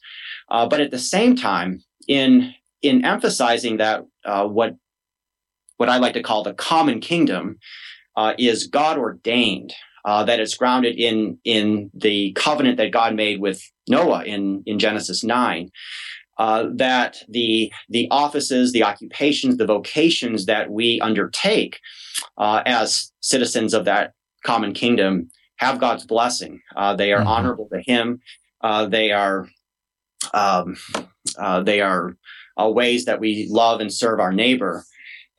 Uh, 0.48 0.68
but 0.68 0.80
at 0.80 0.92
the 0.92 1.00
same 1.00 1.34
time, 1.34 1.82
in 2.06 2.54
in 2.82 3.04
emphasizing 3.04 3.78
that 3.78 4.04
uh, 4.24 4.46
what 4.46 4.76
what 5.76 5.88
I 5.88 5.98
like 5.98 6.14
to 6.14 6.22
call 6.22 6.44
the 6.44 6.54
common 6.54 7.00
kingdom 7.00 7.58
uh, 8.14 8.34
is 8.38 8.68
God 8.68 8.96
ordained 8.96 9.74
uh, 10.06 10.24
that 10.24 10.40
it's 10.40 10.56
grounded 10.56 10.96
in 10.96 11.36
in 11.44 11.90
the 11.92 12.32
covenant 12.32 12.78
that 12.78 12.92
God 12.92 13.14
made 13.14 13.40
with 13.40 13.60
Noah 13.88 14.24
in 14.24 14.62
in 14.64 14.78
Genesis 14.78 15.22
nine. 15.22 15.70
Uh, 16.38 16.66
that 16.74 17.22
the 17.28 17.72
the 17.88 18.06
offices, 18.10 18.72
the 18.72 18.84
occupations, 18.84 19.56
the 19.56 19.66
vocations 19.66 20.46
that 20.46 20.70
we 20.70 21.00
undertake 21.00 21.80
uh, 22.38 22.62
as 22.66 23.10
citizens 23.20 23.74
of 23.74 23.84
that 23.84 24.12
common 24.44 24.72
kingdom 24.72 25.28
have 25.56 25.80
God's 25.80 26.04
blessing. 26.04 26.60
Uh, 26.76 26.94
they 26.94 27.12
are 27.12 27.20
mm-hmm. 27.20 27.28
honorable 27.28 27.68
to 27.72 27.82
Him. 27.84 28.20
Uh, 28.60 28.86
they 28.86 29.12
are 29.12 29.48
um, 30.34 30.76
uh, 31.38 31.62
they 31.62 31.80
are 31.80 32.16
ways 32.58 33.06
that 33.06 33.20
we 33.20 33.46
love 33.50 33.80
and 33.80 33.92
serve 33.92 34.20
our 34.20 34.32
neighbor. 34.32 34.84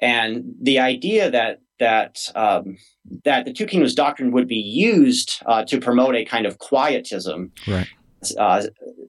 And 0.01 0.55
the 0.61 0.79
idea 0.79 1.31
that 1.31 1.59
that 1.79 2.17
um, 2.35 2.77
that 3.23 3.45
the 3.45 3.53
two 3.53 3.65
kingdoms 3.65 3.93
doctrine 3.93 4.31
would 4.31 4.47
be 4.47 4.55
used 4.55 5.41
uh, 5.45 5.63
to 5.65 5.79
promote 5.79 6.15
a 6.15 6.25
kind 6.25 6.45
of 6.45 6.59
quietism. 6.59 7.51
Right. 7.67 7.87
Uh, 8.37 8.63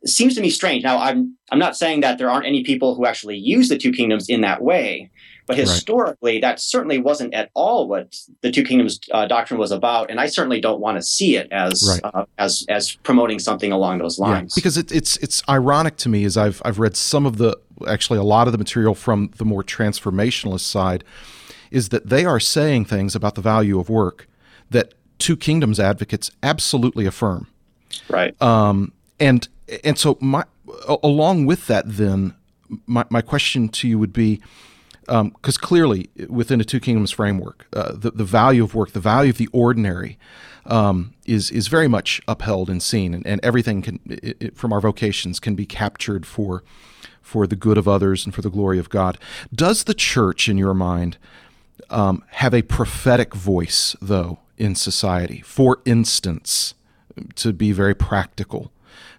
seems 0.05 0.35
to 0.35 0.41
me 0.41 0.51
strange. 0.51 0.85
Now, 0.85 0.99
I'm 0.99 1.37
I'm 1.51 1.59
not 1.59 1.77
saying 1.77 2.01
that 2.01 2.19
there 2.19 2.31
aren't 2.31 2.47
any 2.47 2.63
people 2.63 2.95
who 2.95 3.07
actually 3.07 3.37
use 3.37 3.69
the 3.69 3.79
two 3.79 3.91
kingdoms 3.91 4.29
in 4.29 4.43
that 4.43 4.63
way, 4.63 5.11
but 5.47 5.57
historically, 5.57 6.35
right. 6.35 6.43
that 6.43 6.61
certainly 6.61 6.99
wasn't 6.99 7.33
at 7.33 7.51
all 7.55 7.89
what 7.89 8.15
the 8.43 8.51
two 8.51 8.63
kingdoms 8.63 9.01
uh, 9.13 9.27
doctrine 9.27 9.59
was 9.59 9.73
about, 9.73 10.11
and 10.11 10.21
I 10.21 10.27
certainly 10.27 10.61
don't 10.61 10.79
want 10.79 10.99
to 10.99 11.03
see 11.03 11.37
it 11.37 11.51
as 11.51 12.01
right. 12.05 12.13
uh, 12.15 12.27
as 12.37 12.67
as 12.69 12.97
promoting 12.97 13.39
something 13.39 13.73
along 13.73 13.99
those 13.99 14.19
lines. 14.19 14.53
Yeah, 14.55 14.61
because 14.61 14.77
it, 14.77 14.93
it's 14.93 15.17
it's 15.17 15.43
ironic 15.49 15.97
to 15.99 16.11
me 16.11 16.25
as 16.25 16.37
I've 16.37 16.61
I've 16.67 16.79
read 16.79 16.95
some 16.95 17.25
of 17.25 17.39
the 17.39 17.59
actually 17.89 18.19
a 18.19 18.25
lot 18.25 18.47
of 18.47 18.53
the 18.53 18.59
material 18.59 18.95
from 18.95 19.31
the 19.39 19.45
more 19.47 19.65
transformationalist 19.65 20.61
side 20.61 21.03
is 21.71 21.89
that 21.91 22.09
they 22.09 22.25
are 22.25 22.41
saying 22.41 22.87
things 22.87 23.15
about 23.15 23.35
the 23.35 23.41
value 23.41 23.79
of 23.79 23.89
work 23.89 24.29
that 24.71 24.95
two 25.19 25.37
kingdoms 25.37 25.81
advocates 25.81 26.31
absolutely 26.43 27.07
affirm. 27.07 27.47
Right. 28.09 28.41
Um, 28.41 28.93
and 29.19 29.49
and 29.85 29.99
so 29.99 30.19
my 30.21 30.45
along 31.03 31.47
with 31.47 31.67
that, 31.67 31.85
then 31.87 32.35
my 32.87 33.05
my 33.11 33.23
question 33.23 33.69
to 33.69 33.89
you 33.89 33.99
would 33.99 34.13
be. 34.13 34.41
Because 35.07 35.57
um, 35.57 35.63
clearly, 35.63 36.11
within 36.29 36.61
a 36.61 36.65
two 36.65 36.81
kingdoms 36.81 37.11
framework, 37.11 37.67
uh, 37.73 37.93
the 37.95 38.11
the 38.11 38.25
value 38.25 38.63
of 38.63 38.75
work, 38.75 38.93
the 38.93 39.01
value 39.01 39.31
of 39.31 39.39
the 39.39 39.49
ordinary, 39.53 40.19
um, 40.67 41.15
is 41.25 41.51
is 41.51 41.69
very 41.69 41.89
much 41.89 42.21
upheld 42.29 42.69
and 42.69 42.83
seen, 42.83 43.15
and, 43.15 43.27
and 43.27 43.41
everything 43.43 43.81
can 43.81 44.01
it, 44.07 44.37
it, 44.39 44.57
from 44.57 44.71
our 44.71 44.83
vocations 44.83 45.41
can 45.41 45.55
be 45.55 45.65
captured 45.65 46.27
for 46.27 46.63
for 47.23 47.47
the 47.47 47.57
good 47.57 47.79
of 47.79 47.89
others 47.89 48.27
and 48.27 48.35
for 48.35 48.43
the 48.43 48.51
glory 48.51 48.79
of 48.79 48.91
God. 48.91 49.19
Does 49.51 49.85
the 49.85 49.95
church, 49.95 50.47
in 50.47 50.59
your 50.59 50.75
mind, 50.75 51.17
um, 51.91 52.25
have 52.29 52.55
a 52.55 52.63
prophetic 52.63 53.35
voice, 53.35 53.97
though, 54.01 54.39
in 54.57 54.75
society. 54.75 55.43
For 55.43 55.81
instance, 55.85 56.75
to 57.37 57.53
be 57.53 57.73
very 57.73 57.95
practical, 57.95 58.73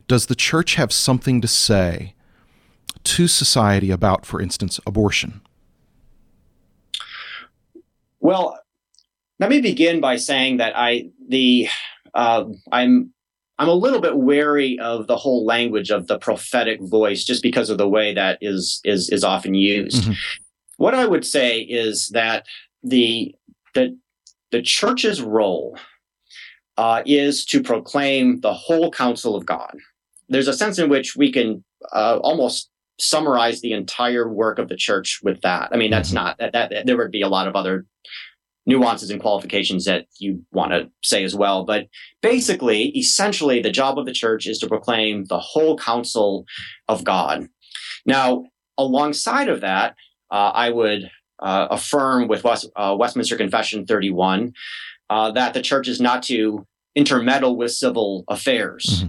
does 0.07 0.25
the 0.25 0.35
church 0.35 0.75
have 0.75 0.91
something 0.91 1.41
to 1.41 1.47
say 1.47 2.15
to 3.03 3.27
society 3.27 3.91
about, 3.91 4.25
for 4.25 4.41
instance, 4.41 4.79
abortion? 4.85 5.41
Well, 8.19 8.59
let 9.39 9.49
me 9.49 9.61
begin 9.61 10.01
by 10.01 10.17
saying 10.17 10.57
that 10.57 10.73
I 10.75 11.09
the 11.27 11.69
uh, 12.13 12.45
I'm 12.71 13.13
I'm 13.57 13.69
a 13.69 13.73
little 13.73 14.01
bit 14.01 14.17
wary 14.17 14.79
of 14.79 15.07
the 15.07 15.17
whole 15.17 15.45
language 15.45 15.89
of 15.89 16.07
the 16.07 16.17
prophetic 16.17 16.81
voice 16.81 17.23
just 17.23 17.43
because 17.43 17.69
of 17.69 17.77
the 17.77 17.87
way 17.87 18.13
that 18.13 18.37
is 18.41 18.81
is 18.83 19.09
is 19.09 19.23
often 19.23 19.53
used. 19.53 20.03
Mm-hmm. 20.03 20.13
What 20.79 20.95
I 20.95 21.05
would 21.05 21.25
say 21.25 21.59
is 21.59 22.07
that 22.13 22.45
the 22.83 23.35
the 23.75 23.97
the 24.51 24.61
church's 24.61 25.21
role 25.21 25.77
uh, 26.77 27.03
is 27.05 27.43
to 27.47 27.61
proclaim 27.61 28.39
the 28.39 28.53
whole 28.53 28.89
counsel 28.89 29.35
of 29.35 29.45
God. 29.45 29.75
There's 30.29 30.47
a 30.47 30.53
sense 30.53 30.79
in 30.79 30.89
which 30.89 31.17
we 31.17 31.33
can 31.33 31.65
uh, 31.91 32.19
almost 32.23 32.69
summarize 32.97 33.59
the 33.59 33.73
entire 33.73 34.29
work 34.29 34.57
of 34.57 34.69
the 34.69 34.77
church 34.77 35.19
with 35.21 35.41
that. 35.41 35.67
I 35.73 35.75
mean, 35.75 35.91
that's 35.91 36.09
mm-hmm. 36.09 36.23
not 36.23 36.37
that, 36.39 36.53
that 36.53 36.85
there 36.85 36.95
would 36.95 37.11
be 37.11 37.23
a 37.23 37.27
lot 37.27 37.49
of 37.49 37.57
other 37.57 37.85
nuances 38.65 39.09
and 39.09 39.19
qualifications 39.19 39.83
that 39.83 40.05
you 40.17 40.45
want 40.53 40.71
to 40.71 40.89
say 41.03 41.25
as 41.25 41.35
well. 41.35 41.65
But 41.65 41.87
basically, 42.21 42.97
essentially, 42.97 43.61
the 43.61 43.69
job 43.69 43.99
of 43.99 44.05
the 44.05 44.13
church 44.13 44.47
is 44.47 44.59
to 44.59 44.67
proclaim 44.67 45.25
the 45.25 45.39
whole 45.39 45.77
counsel 45.77 46.45
of 46.87 47.03
God. 47.03 47.49
Now, 48.05 48.45
alongside 48.77 49.49
of 49.49 49.59
that, 49.59 49.95
uh, 50.31 50.51
I 50.53 50.69
would 50.69 51.09
uh, 51.39 51.67
affirm 51.71 52.27
with 52.27 52.43
West, 52.43 52.69
uh, 52.75 52.95
Westminster 52.97 53.37
Confession 53.37 53.85
31 53.85 54.53
uh, 55.09 55.31
that 55.31 55.53
the 55.53 55.61
church 55.61 55.87
is 55.87 55.99
not 55.99 56.23
to 56.23 56.65
intermeddle 56.95 57.55
with 57.55 57.71
civil 57.71 58.23
affairs. 58.27 58.85
Mm-hmm. 58.87 59.07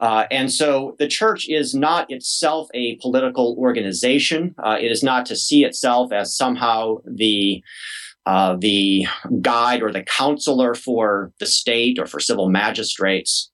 Uh, 0.00 0.26
and 0.30 0.52
so 0.52 0.94
the 0.98 1.08
church 1.08 1.48
is 1.48 1.74
not 1.74 2.10
itself 2.10 2.68
a 2.72 2.96
political 2.96 3.56
organization. 3.58 4.54
Uh, 4.62 4.76
it 4.80 4.92
is 4.92 5.02
not 5.02 5.26
to 5.26 5.34
see 5.34 5.64
itself 5.64 6.12
as 6.12 6.36
somehow 6.36 6.98
the 7.04 7.62
uh, 8.26 8.56
the 8.58 9.06
guide 9.40 9.82
or 9.82 9.90
the 9.90 10.02
counselor 10.02 10.74
for 10.74 11.32
the 11.40 11.46
state 11.46 11.98
or 11.98 12.06
for 12.06 12.20
civil 12.20 12.50
magistrates. 12.50 13.50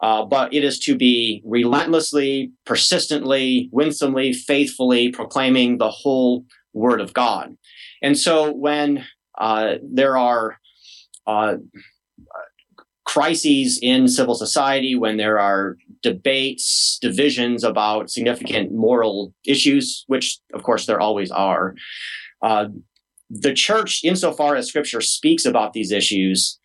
Uh, 0.00 0.24
but 0.24 0.54
it 0.54 0.62
is 0.62 0.78
to 0.78 0.96
be 0.96 1.42
relentlessly, 1.44 2.52
persistently, 2.64 3.68
winsomely, 3.72 4.32
faithfully 4.32 5.10
proclaiming 5.10 5.78
the 5.78 5.90
whole 5.90 6.44
Word 6.72 7.00
of 7.00 7.12
God. 7.12 7.56
And 8.02 8.16
so 8.16 8.52
when 8.52 9.04
uh, 9.38 9.74
there 9.82 10.16
are 10.16 10.58
uh, 11.26 11.56
crises 13.04 13.78
in 13.82 14.06
civil 14.06 14.34
society, 14.34 14.94
when 14.94 15.16
there 15.16 15.38
are 15.38 15.76
debates, 16.02 16.98
divisions 17.00 17.64
about 17.64 18.10
significant 18.10 18.72
moral 18.72 19.34
issues, 19.44 20.04
which 20.06 20.38
of 20.52 20.62
course 20.62 20.86
there 20.86 21.00
always 21.00 21.30
are, 21.30 21.74
uh, 22.42 22.66
the 23.30 23.52
church, 23.52 24.04
insofar 24.04 24.56
as 24.56 24.68
scripture 24.68 25.00
speaks 25.00 25.44
about 25.44 25.72
these 25.72 25.90
issues, 25.90 26.58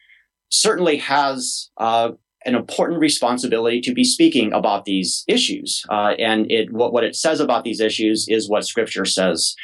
certainly 0.49 0.97
has 0.97 1.69
uh, 1.77 2.11
an 2.45 2.55
important 2.55 3.00
responsibility 3.00 3.81
to 3.81 3.93
be 3.93 4.03
speaking 4.03 4.53
about 4.53 4.85
these 4.85 5.23
issues. 5.27 5.83
Uh, 5.89 6.13
and 6.19 6.51
it 6.51 6.71
what, 6.71 6.93
what 6.93 7.03
it 7.03 7.15
says 7.15 7.39
about 7.39 7.63
these 7.63 7.79
issues 7.79 8.25
is 8.27 8.50
what 8.50 8.65
scripture 8.65 9.05
says 9.05 9.55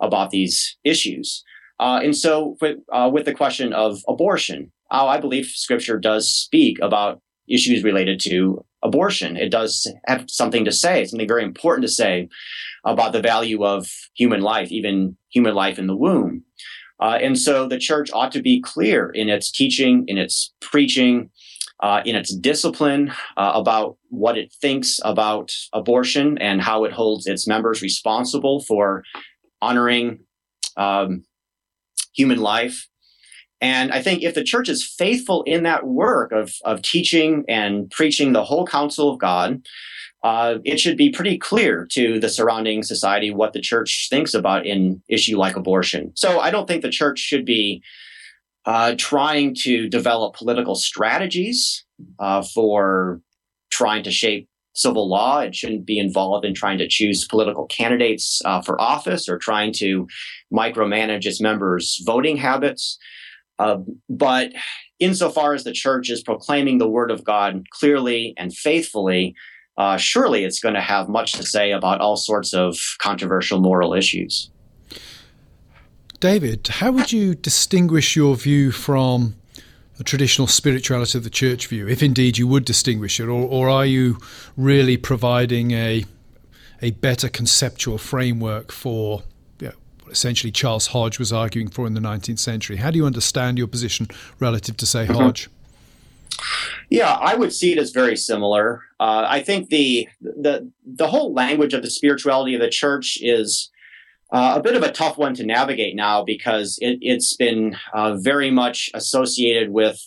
about 0.00 0.30
these 0.30 0.76
issues. 0.84 1.44
Uh, 1.80 2.00
and 2.02 2.16
so 2.16 2.56
with, 2.60 2.78
uh, 2.92 3.08
with 3.12 3.24
the 3.24 3.34
question 3.34 3.72
of 3.72 4.00
abortion, 4.08 4.72
uh, 4.90 5.06
I 5.06 5.20
believe 5.20 5.46
scripture 5.46 5.98
does 5.98 6.30
speak 6.30 6.78
about 6.80 7.20
issues 7.48 7.84
related 7.84 8.20
to 8.20 8.64
abortion. 8.82 9.36
It 9.36 9.50
does 9.50 9.90
have 10.06 10.26
something 10.28 10.64
to 10.64 10.72
say, 10.72 11.04
something 11.04 11.28
very 11.28 11.44
important 11.44 11.86
to 11.86 11.92
say 11.92 12.28
about 12.84 13.12
the 13.12 13.20
value 13.20 13.64
of 13.64 13.88
human 14.14 14.40
life, 14.40 14.70
even 14.70 15.16
human 15.30 15.54
life 15.54 15.78
in 15.78 15.86
the 15.86 15.96
womb. 15.96 16.44
Uh, 17.00 17.18
and 17.20 17.38
so 17.38 17.68
the 17.68 17.78
church 17.78 18.10
ought 18.12 18.32
to 18.32 18.42
be 18.42 18.60
clear 18.60 19.10
in 19.10 19.28
its 19.28 19.50
teaching, 19.52 20.04
in 20.08 20.18
its 20.18 20.52
preaching, 20.60 21.30
uh, 21.80 22.02
in 22.04 22.16
its 22.16 22.34
discipline 22.34 23.12
uh, 23.36 23.52
about 23.54 23.96
what 24.08 24.36
it 24.36 24.52
thinks 24.60 25.00
about 25.04 25.52
abortion 25.72 26.38
and 26.38 26.60
how 26.60 26.84
it 26.84 26.92
holds 26.92 27.26
its 27.26 27.46
members 27.46 27.82
responsible 27.82 28.60
for 28.60 29.04
honoring 29.60 30.20
um, 30.76 31.24
human 32.14 32.38
life. 32.38 32.88
And 33.60 33.92
I 33.92 34.00
think 34.02 34.22
if 34.22 34.34
the 34.34 34.44
church 34.44 34.68
is 34.68 34.86
faithful 34.86 35.42
in 35.42 35.64
that 35.64 35.86
work 35.86 36.30
of, 36.32 36.52
of 36.64 36.82
teaching 36.82 37.44
and 37.48 37.90
preaching 37.90 38.32
the 38.32 38.44
whole 38.44 38.66
counsel 38.66 39.10
of 39.10 39.18
God, 39.18 39.66
uh, 40.22 40.58
it 40.64 40.80
should 40.80 40.96
be 40.96 41.10
pretty 41.10 41.38
clear 41.38 41.86
to 41.92 42.18
the 42.18 42.28
surrounding 42.28 42.82
society 42.82 43.30
what 43.30 43.52
the 43.52 43.60
church 43.60 44.08
thinks 44.10 44.34
about 44.34 44.66
an 44.66 45.02
issue 45.08 45.38
like 45.38 45.56
abortion. 45.56 46.12
So 46.14 46.40
I 46.40 46.50
don't 46.50 46.66
think 46.66 46.82
the 46.82 46.90
church 46.90 47.18
should 47.18 47.44
be 47.44 47.82
uh, 48.68 48.94
trying 48.98 49.54
to 49.54 49.88
develop 49.88 50.34
political 50.34 50.74
strategies 50.74 51.86
uh, 52.18 52.42
for 52.42 53.22
trying 53.70 54.02
to 54.02 54.10
shape 54.10 54.46
civil 54.74 55.08
law. 55.08 55.40
It 55.40 55.54
shouldn't 55.54 55.86
be 55.86 55.98
involved 55.98 56.44
in 56.44 56.52
trying 56.52 56.76
to 56.76 56.86
choose 56.86 57.26
political 57.26 57.64
candidates 57.66 58.42
uh, 58.44 58.60
for 58.60 58.78
office 58.78 59.26
or 59.26 59.38
trying 59.38 59.72
to 59.78 60.06
micromanage 60.52 61.24
its 61.24 61.40
members' 61.40 61.98
voting 62.04 62.36
habits. 62.36 62.98
Uh, 63.58 63.78
but 64.10 64.52
insofar 65.00 65.54
as 65.54 65.64
the 65.64 65.72
church 65.72 66.10
is 66.10 66.22
proclaiming 66.22 66.76
the 66.76 66.88
word 66.88 67.10
of 67.10 67.24
God 67.24 67.64
clearly 67.70 68.34
and 68.36 68.54
faithfully, 68.54 69.34
uh, 69.78 69.96
surely 69.96 70.44
it's 70.44 70.60
going 70.60 70.74
to 70.74 70.80
have 70.82 71.08
much 71.08 71.32
to 71.32 71.42
say 71.42 71.72
about 71.72 72.02
all 72.02 72.16
sorts 72.16 72.52
of 72.52 72.76
controversial 72.98 73.60
moral 73.60 73.94
issues. 73.94 74.50
David, 76.20 76.66
how 76.66 76.90
would 76.92 77.12
you 77.12 77.34
distinguish 77.34 78.16
your 78.16 78.34
view 78.34 78.72
from 78.72 79.36
a 80.00 80.04
traditional 80.04 80.46
spirituality 80.46 81.18
of 81.18 81.24
the 81.24 81.30
church 81.30 81.66
view, 81.66 81.88
if 81.88 82.02
indeed 82.02 82.38
you 82.38 82.46
would 82.46 82.64
distinguish 82.64 83.18
it, 83.20 83.24
or, 83.24 83.46
or 83.48 83.68
are 83.68 83.86
you 83.86 84.18
really 84.56 84.96
providing 84.96 85.72
a 85.72 86.04
a 86.80 86.92
better 86.92 87.28
conceptual 87.28 87.98
framework 87.98 88.70
for 88.70 89.24
you 89.60 89.68
know, 89.68 89.74
what 90.04 90.12
essentially 90.12 90.52
Charles 90.52 90.88
Hodge 90.88 91.18
was 91.18 91.32
arguing 91.32 91.68
for 91.68 91.88
in 91.88 91.94
the 91.94 92.00
19th 92.00 92.38
century? 92.38 92.76
How 92.76 92.92
do 92.92 92.98
you 92.98 93.06
understand 93.06 93.58
your 93.58 93.66
position 93.66 94.06
relative 94.38 94.76
to, 94.76 94.86
say, 94.86 95.04
mm-hmm. 95.04 95.14
Hodge? 95.14 95.48
Yeah, 96.88 97.12
I 97.14 97.34
would 97.34 97.52
see 97.52 97.72
it 97.72 97.78
as 97.78 97.90
very 97.90 98.16
similar. 98.16 98.82
Uh, 99.00 99.26
I 99.28 99.42
think 99.42 99.68
the 99.70 100.08
the 100.20 100.70
the 100.84 101.08
whole 101.08 101.32
language 101.32 101.74
of 101.74 101.82
the 101.82 101.90
spirituality 101.90 102.54
of 102.54 102.60
the 102.60 102.70
church 102.70 103.18
is 103.20 103.70
uh, 104.30 104.54
a 104.56 104.62
bit 104.62 104.76
of 104.76 104.82
a 104.82 104.92
tough 104.92 105.16
one 105.16 105.34
to 105.34 105.44
navigate 105.44 105.96
now 105.96 106.22
because 106.22 106.78
it, 106.80 106.98
has 107.06 107.34
been 107.38 107.76
uh, 107.94 108.16
very 108.16 108.50
much 108.50 108.90
associated 108.94 109.70
with 109.70 110.00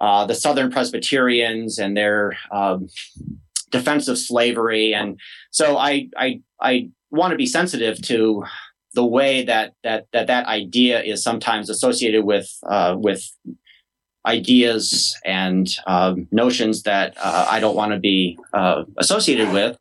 uh, 0.00 0.26
the 0.26 0.34
Southern 0.34 0.70
Presbyterians 0.70 1.78
and 1.78 1.96
their 1.96 2.36
um, 2.52 2.88
defense 3.70 4.08
of 4.08 4.18
slavery, 4.18 4.94
and 4.94 5.18
so 5.50 5.78
I 5.78 6.08
I 6.16 6.40
I 6.60 6.90
want 7.10 7.30
to 7.32 7.36
be 7.36 7.46
sensitive 7.46 8.00
to 8.02 8.44
the 8.94 9.06
way 9.06 9.44
that 9.44 9.72
that 9.84 10.06
that 10.12 10.26
that 10.26 10.46
idea 10.46 11.02
is 11.02 11.22
sometimes 11.22 11.70
associated 11.70 12.24
with 12.24 12.50
uh, 12.68 12.96
with 12.98 13.24
ideas 14.26 15.16
and 15.24 15.68
um, 15.86 16.26
notions 16.32 16.82
that 16.82 17.14
uh, 17.22 17.46
I 17.48 17.60
don't 17.60 17.76
want 17.76 17.92
to 17.92 17.98
be 17.98 18.38
uh, 18.52 18.82
associated 18.98 19.52
with. 19.52 19.78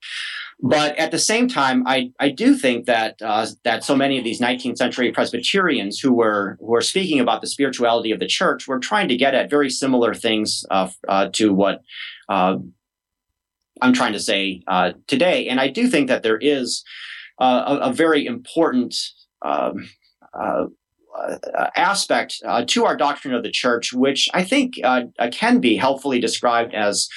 But 0.61 0.97
at 0.97 1.11
the 1.11 1.19
same 1.19 1.47
time, 1.47 1.85
I, 1.85 2.11
I 2.19 2.29
do 2.29 2.55
think 2.55 2.85
that 2.85 3.21
uh, 3.21 3.47
that 3.63 3.83
so 3.83 3.95
many 3.95 4.17
of 4.17 4.23
these 4.23 4.39
19th 4.39 4.77
century 4.77 5.11
Presbyterians 5.11 5.99
who 5.99 6.13
were 6.13 6.57
who 6.59 6.67
were 6.67 6.81
speaking 6.81 7.19
about 7.19 7.41
the 7.41 7.47
spirituality 7.47 8.11
of 8.11 8.19
the 8.19 8.27
church 8.27 8.67
were 8.67 8.79
trying 8.79 9.09
to 9.09 9.17
get 9.17 9.35
at 9.35 9.49
very 9.49 9.69
similar 9.69 10.13
things 10.13 10.63
uh, 10.71 10.89
uh, 11.07 11.29
to 11.33 11.53
what 11.53 11.81
uh, 12.29 12.57
I'm 13.81 13.93
trying 13.93 14.13
to 14.13 14.19
say 14.19 14.61
today. 15.07 15.47
And 15.47 15.59
I 15.59 15.67
do 15.67 15.87
think 15.87 16.07
that 16.07 16.23
there 16.23 16.37
is 16.37 16.83
a, 17.39 17.79
a, 17.81 17.93
very 17.93 18.25
important 18.25 18.95
um, 19.41 19.89
uh, 20.33 20.67
aspect 21.75 22.41
uh, 22.45 22.63
to 22.67 22.85
our 22.85 22.95
doctrine 22.95 23.33
of 23.33 23.43
the 23.43 23.51
church, 23.51 23.93
which 23.93 24.27
I 24.33 24.43
think 24.43 24.73
uh, 24.83 25.03
uh 25.19 25.29
can 25.31 25.59
be 25.59 25.77
helpfully 25.77 26.19
described 26.19 26.73
as 26.73 27.07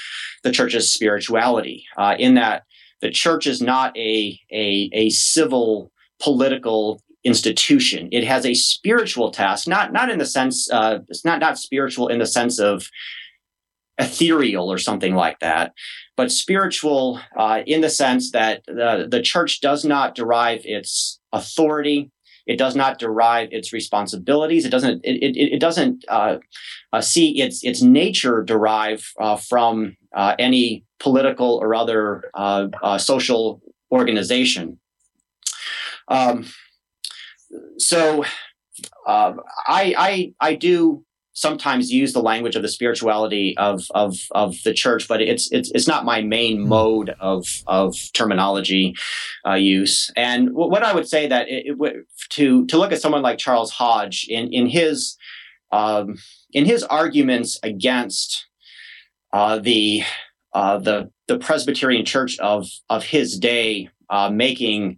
the 0.44 0.52
church's 0.52 0.92
spirituality, 0.92 1.84
uh, 1.96 2.14
in 2.18 2.34
that 2.34 2.62
the 3.00 3.10
church 3.10 3.46
is 3.46 3.62
not 3.62 3.96
a, 3.96 4.38
a, 4.52 4.90
a 4.92 5.10
civil 5.10 5.92
political 6.20 7.02
institution. 7.24 8.08
It 8.12 8.24
has 8.24 8.46
a 8.46 8.54
spiritual 8.54 9.30
task, 9.30 9.68
not 9.68 9.92
not 9.92 10.10
in 10.10 10.18
the 10.18 10.26
sense 10.26 10.70
uh, 10.70 11.00
it's 11.08 11.24
not 11.24 11.40
not 11.40 11.58
spiritual 11.58 12.08
in 12.08 12.18
the 12.18 12.26
sense 12.26 12.58
of 12.58 12.88
ethereal 13.98 14.70
or 14.70 14.78
something 14.78 15.14
like 15.14 15.40
that, 15.40 15.72
but 16.16 16.30
spiritual 16.30 17.20
in 17.66 17.80
the 17.80 17.90
sense 17.90 18.30
that 18.30 18.62
the, 18.66 19.08
the 19.10 19.20
church 19.20 19.60
does 19.60 19.84
not 19.84 20.14
derive 20.14 20.60
its 20.64 21.18
authority 21.32 22.10
it 22.48 22.56
does 22.56 22.74
not 22.74 22.98
derive 22.98 23.50
its 23.52 23.72
responsibilities. 23.74 24.64
It 24.64 24.70
doesn't. 24.70 25.04
It, 25.04 25.22
it, 25.22 25.54
it 25.54 25.60
doesn't 25.60 26.04
uh, 26.08 26.38
uh, 26.94 27.00
see 27.02 27.40
its 27.42 27.62
its 27.62 27.82
nature 27.82 28.42
derive 28.42 29.12
uh, 29.20 29.36
from 29.36 29.96
uh, 30.16 30.34
any 30.38 30.84
political 30.98 31.58
or 31.62 31.74
other 31.74 32.24
uh, 32.32 32.68
uh, 32.82 32.96
social 32.96 33.60
organization. 33.92 34.80
Um, 36.08 36.46
so 37.76 38.24
I, 39.06 39.94
I 39.98 40.32
I 40.40 40.54
do 40.54 41.04
sometimes 41.38 41.92
use 41.92 42.12
the 42.12 42.22
language 42.22 42.56
of 42.56 42.62
the 42.62 42.68
spirituality 42.68 43.56
of 43.58 43.84
of 43.94 44.16
of 44.32 44.56
the 44.64 44.74
church, 44.74 45.06
but 45.06 45.22
it's 45.22 45.50
it's 45.52 45.70
it's 45.72 45.86
not 45.86 46.04
my 46.04 46.20
main 46.20 46.62
hmm. 46.62 46.68
mode 46.68 47.14
of 47.20 47.46
of 47.66 47.94
terminology 48.12 48.94
uh, 49.46 49.54
use. 49.54 50.10
And 50.16 50.52
what 50.52 50.82
I 50.82 50.92
would 50.92 51.08
say 51.08 51.28
that 51.28 51.48
it, 51.48 51.66
it, 51.68 52.06
to 52.30 52.66
to 52.66 52.78
look 52.78 52.92
at 52.92 53.00
someone 53.00 53.22
like 53.22 53.38
Charles 53.38 53.70
Hodge 53.70 54.26
in 54.28 54.52
in 54.52 54.66
his 54.66 55.16
um, 55.70 56.18
in 56.52 56.64
his 56.64 56.82
arguments 56.82 57.58
against 57.62 58.46
uh, 59.32 59.58
the 59.58 60.02
uh, 60.52 60.78
the 60.78 61.10
the 61.28 61.38
Presbyterian 61.38 62.04
Church 62.04 62.38
of 62.40 62.68
of 62.88 63.04
his 63.04 63.38
day 63.38 63.90
uh, 64.10 64.30
making 64.30 64.96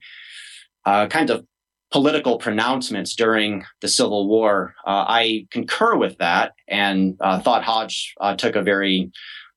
uh, 0.87 1.07
kind 1.09 1.29
of 1.29 1.45
political 1.91 2.39
pronouncements 2.39 3.15
during 3.15 3.65
the 3.81 3.89
Civil 3.89 4.29
War. 4.29 4.75
Uh, 4.87 5.05
I 5.09 5.47
concur 5.51 5.97
with 5.97 6.19
that 6.19 6.53
and 6.69 7.17
uh, 7.21 7.41
thought 7.41 7.65
Hodge 7.65 8.15
uh, 8.21 8.37
took 8.37 8.55
a 8.55 8.63
very 8.63 9.11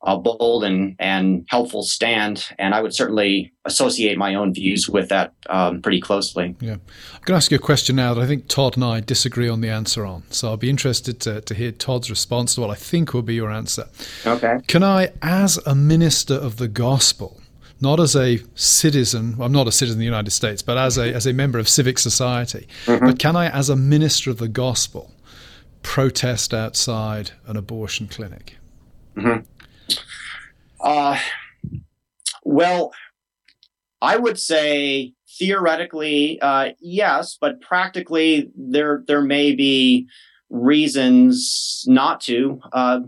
uh, 0.06 0.18
bold 0.18 0.64
and, 0.64 0.96
and 1.00 1.46
helpful 1.50 1.84
stand. 1.84 2.50
And 2.60 2.76
I 2.76 2.82
would 2.82 2.94
certainly 2.94 3.54
associate 3.66 4.18
my 4.18 4.36
own 4.36 4.54
views 4.54 4.90
with 4.90 5.10
that 5.10 5.34
um, 5.48 5.82
pretty 5.82 6.02
closely. 6.02 6.56
Yeah. 6.60 6.74
I'm 6.74 7.22
going 7.24 7.28
to 7.28 7.34
ask 7.36 7.52
you 7.52 7.56
a 7.56 7.60
question 7.60 7.96
now 7.96 8.14
that 8.14 8.22
I 8.22 8.28
think 8.28 8.48
Todd 8.48 8.76
and 8.76 8.84
I 8.84 9.00
disagree 9.00 9.48
on 9.48 9.62
the 9.62 9.70
answer 9.70 10.06
on. 10.06 10.24
So 10.30 10.50
I'll 10.50 10.58
be 10.58 10.70
interested 10.70 11.22
to, 11.22 11.40
to 11.42 11.54
hear 11.54 11.72
Todd's 11.72 12.10
response 12.10 12.56
to 12.56 12.62
what 12.62 12.70
I 12.70 12.76
think 12.76 13.14
will 13.14 13.22
be 13.22 13.36
your 13.36 13.52
answer. 13.52 13.88
Okay. 14.26 14.58
Can 14.68 14.84
I, 14.84 15.12
as 15.22 15.58
a 15.66 15.74
minister 15.76 16.34
of 16.34 16.58
the 16.58 16.68
gospel, 16.68 17.40
not 17.82 18.00
as 18.00 18.16
a 18.16 18.40
citizen, 18.56 19.38
well, 19.38 19.48
I'm 19.48 19.52
not 19.52 19.68
a 19.68 19.72
citizen 19.72 19.98
of 19.98 20.00
the 20.00 20.06
United 20.06 20.32
States, 20.32 20.62
but 20.62 20.78
as 20.78 20.98
a, 20.98 21.14
as 21.14 21.26
a 21.26 21.34
member 21.34 21.60
of 21.60 21.68
civic 21.68 22.00
society. 22.00 22.68
Mm-hmm. 22.86 23.06
But 23.06 23.20
can 23.20 23.36
I, 23.36 23.50
as 23.50 23.70
a 23.70 23.76
minister 23.76 24.30
of 24.30 24.38
the 24.38 24.48
gospel, 24.48 25.12
protest 25.82 26.54
outside 26.54 27.32
an 27.46 27.58
abortion 27.58 28.08
clinic? 28.08 28.58
Mm-hmm. 29.16 29.42
Uh, 30.80 31.20
well, 32.44 32.94
I 34.02 34.18
would 34.18 34.40
say 34.40 35.14
theoretically, 35.38 36.40
uh, 36.42 36.72
yes, 36.80 37.38
but 37.40 37.62
practically, 37.62 38.52
there 38.56 39.04
there 39.08 39.22
may 39.22 39.56
be 39.56 40.08
reasons 40.50 41.84
not 41.88 42.22
to. 42.22 42.62
Uh, 42.72 43.02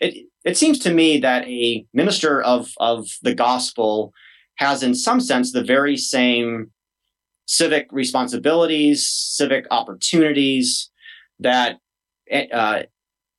it 0.00 0.26
it 0.44 0.56
seems 0.56 0.78
to 0.80 0.92
me 0.92 1.18
that 1.18 1.46
a 1.46 1.86
minister 1.92 2.42
of 2.42 2.70
of 2.78 3.08
the 3.22 3.34
gospel 3.34 4.12
has, 4.56 4.82
in 4.82 4.94
some 4.94 5.20
sense, 5.20 5.52
the 5.52 5.64
very 5.64 5.96
same 5.96 6.70
civic 7.46 7.86
responsibilities, 7.90 9.06
civic 9.06 9.66
opportunities 9.70 10.90
that 11.38 11.78
uh, 12.52 12.82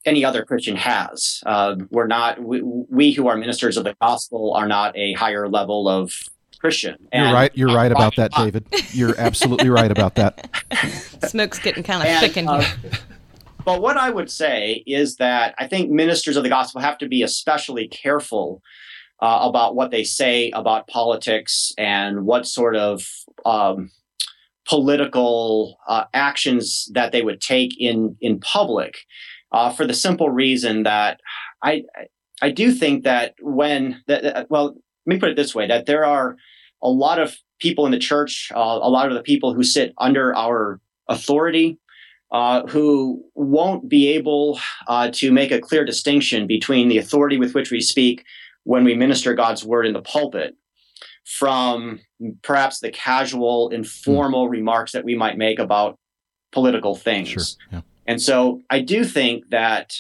any 0.06 0.26
other 0.26 0.44
Christian 0.44 0.76
has. 0.76 1.42
Uh, 1.46 1.76
we're 1.90 2.08
not 2.08 2.42
we, 2.42 2.62
we, 2.62 3.12
who 3.12 3.28
are 3.28 3.38
ministers 3.38 3.78
of 3.78 3.84
the 3.84 3.96
gospel 4.02 4.54
are 4.54 4.68
not 4.68 4.96
a 4.98 5.14
higher 5.14 5.48
level 5.48 5.88
of 5.88 6.14
Christian. 6.60 6.96
And 7.12 7.26
you're 7.26 7.34
right. 7.34 7.52
You're 7.56 7.76
right 7.76 7.92
about 7.92 8.16
that, 8.16 8.32
David. 8.32 8.66
You're 8.92 9.20
absolutely 9.20 9.70
right 9.70 9.92
about 9.92 10.16
that. 10.16 10.50
Smoke's 11.28 11.60
getting 11.60 11.84
kind 11.84 12.02
of 12.02 12.08
and, 12.08 12.20
thick 12.22 12.38
in 12.38 12.48
uh, 12.48 12.62
here. 12.62 12.92
But 13.66 13.82
what 13.82 13.98
I 13.98 14.10
would 14.10 14.30
say 14.30 14.84
is 14.86 15.16
that 15.18 15.56
I 15.58 15.68
think 15.68 15.90
ministers 15.90 16.36
of 16.36 16.44
the 16.44 16.50
gospel 16.50 16.82
have 16.82 16.98
to 16.98 17.08
be 17.08 17.24
especially 17.24 17.88
careful 17.88 18.62
uh, 19.22 19.40
about 19.44 19.76
what 19.76 19.92
they 19.92 20.04
say 20.04 20.52
about 20.52 20.88
politics 20.88 21.72
and 21.78 22.26
what 22.26 22.46
sort 22.46 22.76
of 22.76 23.06
um, 23.46 23.90
political 24.68 25.78
uh, 25.88 26.06
actions 26.14 26.90
that 26.94 27.14
they 27.14 27.22
would 27.22 27.40
take 27.40 27.80
in 27.80 28.18
in 28.20 28.40
public, 28.40 28.98
uh, 29.54 29.72
for 29.72 29.88
the 29.88 29.94
simple 29.94 30.30
reason 30.30 30.84
that 30.84 31.22
I 31.64 31.84
I 32.42 32.52
do 32.52 32.74
think 32.74 33.06
that 33.06 33.36
when 33.42 34.02
that 34.08 34.48
well 34.50 34.76
let 35.06 35.16
me 35.16 35.20
put 35.20 35.30
it 35.30 35.38
this 35.38 35.56
way 35.56 35.68
that 35.68 35.86
there 35.86 36.06
are 36.06 36.36
a 36.82 36.90
lot 36.90 37.20
of 37.20 37.38
people 37.60 37.86
in 37.86 37.94
the 37.94 38.00
church, 38.00 38.52
uh, 38.54 38.60
a 38.60 38.90
lot 38.90 39.08
of 39.08 39.14
the 39.14 39.24
people 39.24 39.54
who 39.54 39.64
sit 39.64 39.94
under 39.98 40.36
our 40.36 40.82
authority 41.08 41.80
uh, 42.34 42.66
who 42.68 43.24
won't 43.36 43.88
be 43.88 44.10
able 44.10 44.60
uh, 44.88 45.10
to 45.14 45.32
make 45.32 45.52
a 45.52 45.62
clear 45.62 45.86
distinction 45.86 46.48
between 46.48 46.90
the 46.90 46.98
authority 46.98 47.38
with 47.38 47.54
which 47.54 47.70
we 47.72 47.80
speak 47.80 48.26
when 48.64 48.84
we 48.84 48.96
minister 48.96 49.36
God's 49.36 49.64
word 49.64 49.86
in 49.86 49.94
the 49.94 50.02
pulpit 50.02 50.56
from 51.26 52.00
perhaps 52.42 52.80
the 52.80 52.90
casual, 52.90 53.70
informal 53.70 54.48
mm. 54.48 54.52
remarks 54.52 54.92
that 54.94 55.06
we 55.06 55.16
might 55.16 55.38
make 55.38 55.60
about 55.60 56.00
political 56.52 56.96
things. 56.96 57.30
Sure. 57.30 57.44
Yeah. 57.72 57.82
And 58.08 58.22
so 58.22 58.62
I 58.70 58.80
do 58.80 59.06
think 59.06 59.50
that 59.52 59.94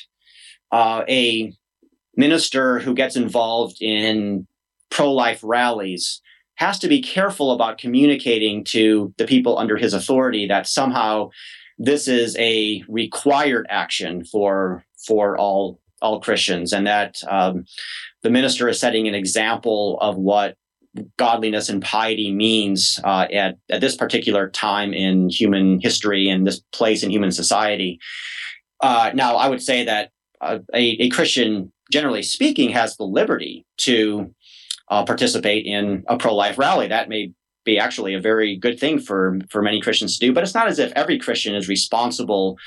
uh, 0.71 1.03
a 1.07 1.53
minister 2.17 2.79
who 2.79 2.95
gets 2.95 3.15
involved 3.15 3.77
in 3.79 4.47
pro 4.89 5.11
life 5.11 5.39
rallies 5.43 6.21
has 6.55 6.79
to 6.79 6.87
be 6.87 7.01
careful 7.01 7.51
about 7.51 7.77
communicating 7.77 8.63
to 8.63 9.13
the 9.17 9.25
people 9.25 9.57
under 9.57 9.77
his 9.77 9.93
authority 9.93 10.47
that 10.47 10.67
somehow 10.67 11.29
this 11.77 12.07
is 12.07 12.37
a 12.37 12.83
required 12.87 13.65
action 13.69 14.23
for 14.25 14.83
for 15.05 15.37
all 15.37 15.79
all 16.01 16.19
Christians, 16.19 16.73
and 16.73 16.85
that 16.85 17.21
um, 17.29 17.65
the 18.23 18.29
minister 18.29 18.67
is 18.67 18.79
setting 18.79 19.07
an 19.07 19.15
example 19.15 19.97
of 20.01 20.17
what 20.17 20.57
godliness 21.17 21.69
and 21.69 21.81
piety 21.81 22.31
means 22.31 22.99
uh, 23.03 23.27
at 23.33 23.57
at 23.69 23.81
this 23.81 23.95
particular 23.95 24.49
time 24.49 24.93
in 24.93 25.29
human 25.29 25.79
history 25.79 26.29
and 26.29 26.45
this 26.45 26.61
place 26.71 27.03
in 27.03 27.09
human 27.09 27.31
society. 27.31 27.99
Uh, 28.81 29.11
now, 29.13 29.37
I 29.37 29.47
would 29.47 29.61
say 29.61 29.85
that 29.85 30.11
uh, 30.41 30.59
a, 30.73 30.83
a, 31.03 31.09
Christian, 31.09 31.71
generally 31.89 32.21
speaking, 32.21 32.69
has 32.71 32.97
the 32.97 33.05
liberty 33.05 33.65
to 33.77 34.33
uh, 34.89 35.05
participate 35.05 35.65
in 35.65 36.03
a 36.07 36.17
pro 36.17 36.35
life 36.35 36.57
rally. 36.57 36.87
That 36.87 37.07
may 37.07 37.31
be 37.63 37.79
actually 37.79 38.13
a 38.13 38.19
very 38.19 38.55
good 38.55 38.79
thing 38.79 38.99
for 38.99 39.39
for 39.49 39.61
many 39.61 39.81
Christians 39.81 40.17
to 40.17 40.25
do. 40.27 40.33
But 40.33 40.43
it's 40.43 40.53
not 40.53 40.67
as 40.67 40.79
if 40.79 40.91
every 40.95 41.17
Christian 41.17 41.55
is 41.55 41.67
responsible, 41.67 42.57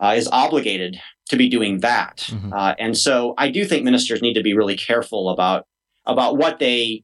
uh, 0.00 0.14
is 0.16 0.28
obligated 0.28 1.00
to 1.28 1.36
be 1.36 1.48
doing 1.48 1.80
that. 1.80 2.28
Mm-hmm. 2.28 2.52
Uh, 2.52 2.74
and 2.78 2.96
so 2.96 3.34
I 3.38 3.50
do 3.50 3.64
think 3.64 3.84
ministers 3.84 4.22
need 4.22 4.34
to 4.34 4.42
be 4.42 4.54
really 4.54 4.76
careful 4.76 5.30
about 5.30 5.66
about 6.06 6.36
what 6.36 6.58
they 6.58 7.02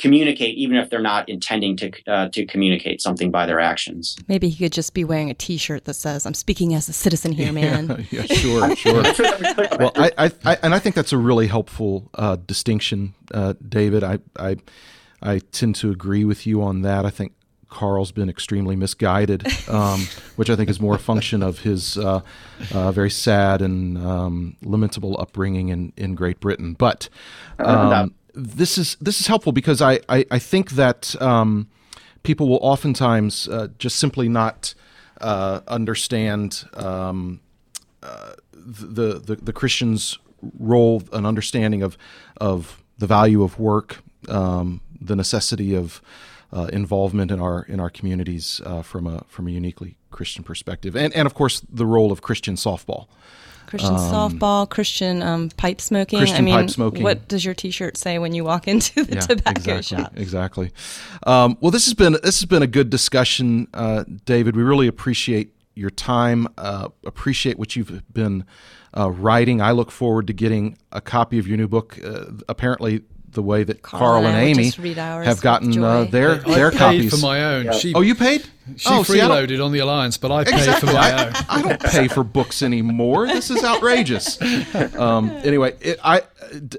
communicate, 0.00 0.56
even 0.56 0.76
if 0.76 0.88
they're 0.88 1.00
not 1.00 1.28
intending 1.28 1.76
to 1.76 1.92
uh, 2.06 2.28
to 2.30 2.46
communicate 2.46 3.00
something 3.00 3.30
by 3.30 3.46
their 3.46 3.60
actions. 3.60 4.16
Maybe 4.26 4.48
he 4.48 4.64
could 4.64 4.72
just 4.72 4.94
be 4.94 5.04
wearing 5.04 5.30
a 5.30 5.34
T-shirt 5.34 5.84
that 5.84 5.94
says, 5.94 6.26
"I'm 6.26 6.34
speaking 6.34 6.74
as 6.74 6.88
a 6.88 6.92
citizen 6.92 7.32
here, 7.32 7.52
man." 7.52 8.06
yeah, 8.10 8.22
yeah, 8.28 8.34
sure, 8.34 8.76
sure. 8.76 9.02
well, 9.78 9.92
I, 9.94 10.10
I, 10.18 10.32
I, 10.44 10.58
and 10.62 10.74
I 10.74 10.78
think 10.78 10.94
that's 10.94 11.12
a 11.12 11.18
really 11.18 11.46
helpful 11.46 12.10
uh, 12.14 12.36
distinction, 12.36 13.14
uh, 13.32 13.54
David. 13.68 14.02
I, 14.02 14.18
I 14.36 14.56
I 15.22 15.38
tend 15.38 15.76
to 15.76 15.90
agree 15.90 16.24
with 16.24 16.46
you 16.46 16.62
on 16.62 16.82
that. 16.82 17.04
I 17.04 17.10
think 17.10 17.32
Carl's 17.68 18.12
been 18.12 18.28
extremely 18.28 18.76
misguided, 18.76 19.46
um, 19.68 20.06
which 20.36 20.50
I 20.50 20.56
think 20.56 20.68
is 20.68 20.80
more 20.80 20.96
a 20.96 20.98
function 20.98 21.42
of 21.42 21.60
his 21.60 21.96
uh, 21.96 22.20
uh, 22.72 22.92
very 22.92 23.10
sad 23.10 23.62
and 23.62 23.96
um, 23.98 24.56
lamentable 24.62 25.18
upbringing 25.20 25.68
in, 25.68 25.92
in 25.96 26.14
Great 26.14 26.40
Britain. 26.40 26.74
But 26.74 27.08
um, 27.58 28.14
this 28.34 28.76
is 28.76 28.96
this 29.00 29.20
is 29.20 29.26
helpful 29.26 29.52
because 29.52 29.80
I 29.80 30.00
I, 30.08 30.26
I 30.30 30.38
think 30.38 30.72
that 30.72 31.20
um, 31.22 31.68
people 32.22 32.48
will 32.48 32.60
oftentimes 32.62 33.48
uh, 33.48 33.68
just 33.78 33.96
simply 33.96 34.28
not 34.28 34.74
uh, 35.20 35.60
understand 35.68 36.64
um, 36.74 37.40
uh, 38.02 38.32
the, 38.52 39.18
the 39.18 39.36
the 39.36 39.52
Christian's 39.52 40.18
role, 40.58 41.02
an 41.12 41.26
understanding 41.26 41.82
of 41.82 41.96
of 42.40 42.82
the 42.98 43.06
value 43.06 43.42
of 43.42 43.58
work. 43.58 44.02
Um, 44.28 44.80
the 45.00 45.16
necessity 45.16 45.74
of 45.74 46.02
uh, 46.52 46.68
involvement 46.72 47.30
in 47.30 47.40
our 47.40 47.62
in 47.62 47.80
our 47.80 47.90
communities 47.90 48.60
uh, 48.64 48.82
from 48.82 49.06
a 49.06 49.24
from 49.28 49.46
a 49.46 49.50
uniquely 49.50 49.96
Christian 50.10 50.44
perspective, 50.44 50.96
and 50.96 51.14
and 51.14 51.26
of 51.26 51.34
course 51.34 51.60
the 51.68 51.86
role 51.86 52.12
of 52.12 52.22
Christian 52.22 52.56
softball. 52.56 53.06
Christian 53.66 53.94
um, 53.94 54.00
softball, 54.00 54.68
Christian 54.68 55.22
um, 55.22 55.48
pipe 55.50 55.80
smoking. 55.80 56.18
Christian 56.18 56.38
I 56.38 56.42
mean, 56.42 56.54
pipe 56.54 56.70
smoking. 56.70 57.04
What 57.04 57.28
does 57.28 57.44
your 57.44 57.54
T-shirt 57.54 57.96
say 57.96 58.18
when 58.18 58.34
you 58.34 58.42
walk 58.42 58.66
into 58.66 59.04
the 59.04 59.14
yeah, 59.14 59.20
tobacco 59.20 59.76
exactly, 59.76 59.82
shop? 59.82 60.12
Exactly. 60.16 60.72
Um, 61.24 61.56
well, 61.60 61.70
this 61.70 61.84
has 61.84 61.94
been 61.94 62.14
this 62.14 62.40
has 62.40 62.46
been 62.46 62.64
a 62.64 62.66
good 62.66 62.90
discussion, 62.90 63.68
uh, 63.72 64.04
David. 64.24 64.56
We 64.56 64.64
really 64.64 64.88
appreciate 64.88 65.54
your 65.76 65.90
time. 65.90 66.48
Uh, 66.58 66.88
appreciate 67.04 67.60
what 67.60 67.76
you've 67.76 68.02
been 68.12 68.44
uh, 68.96 69.10
writing. 69.12 69.62
I 69.62 69.70
look 69.70 69.92
forward 69.92 70.26
to 70.26 70.32
getting 70.32 70.76
a 70.90 71.00
copy 71.00 71.38
of 71.38 71.46
your 71.46 71.56
new 71.56 71.68
book. 71.68 71.96
Uh, 72.04 72.24
apparently, 72.48 73.02
the 73.32 73.42
way 73.42 73.64
that 73.64 73.82
Carl, 73.82 74.22
Carl 74.22 74.26
and, 74.26 74.36
Aimee 74.36 74.70
have 75.24 75.40
gotten 75.40 75.82
uh, 75.82 76.04
their 76.04 76.46
I 76.46 76.54
their 76.54 76.70
paid 76.70 76.78
copies 76.78 77.10
for 77.10 77.26
my 77.26 77.44
own. 77.44 77.72
She, 77.72 77.94
oh, 77.94 78.00
you 78.00 78.14
paid? 78.14 78.46
She 78.76 78.88
oh, 78.88 79.02
freeloaded 79.02 79.48
see, 79.48 79.60
on 79.60 79.72
the 79.72 79.80
Alliance, 79.80 80.16
but 80.16 80.30
I 80.30 80.42
exactly. 80.42 80.72
paid 80.72 80.80
for 80.80 80.86
my 80.86 81.10
I, 81.10 81.26
own. 81.26 81.32
I 81.48 81.62
don't 81.62 81.82
pay 81.82 82.08
for 82.08 82.22
books 82.22 82.62
anymore. 82.62 83.26
This 83.26 83.50
is 83.50 83.64
outrageous. 83.64 84.40
Um, 85.00 85.30
anyway, 85.44 85.76
it, 85.80 85.98
I 86.02 86.22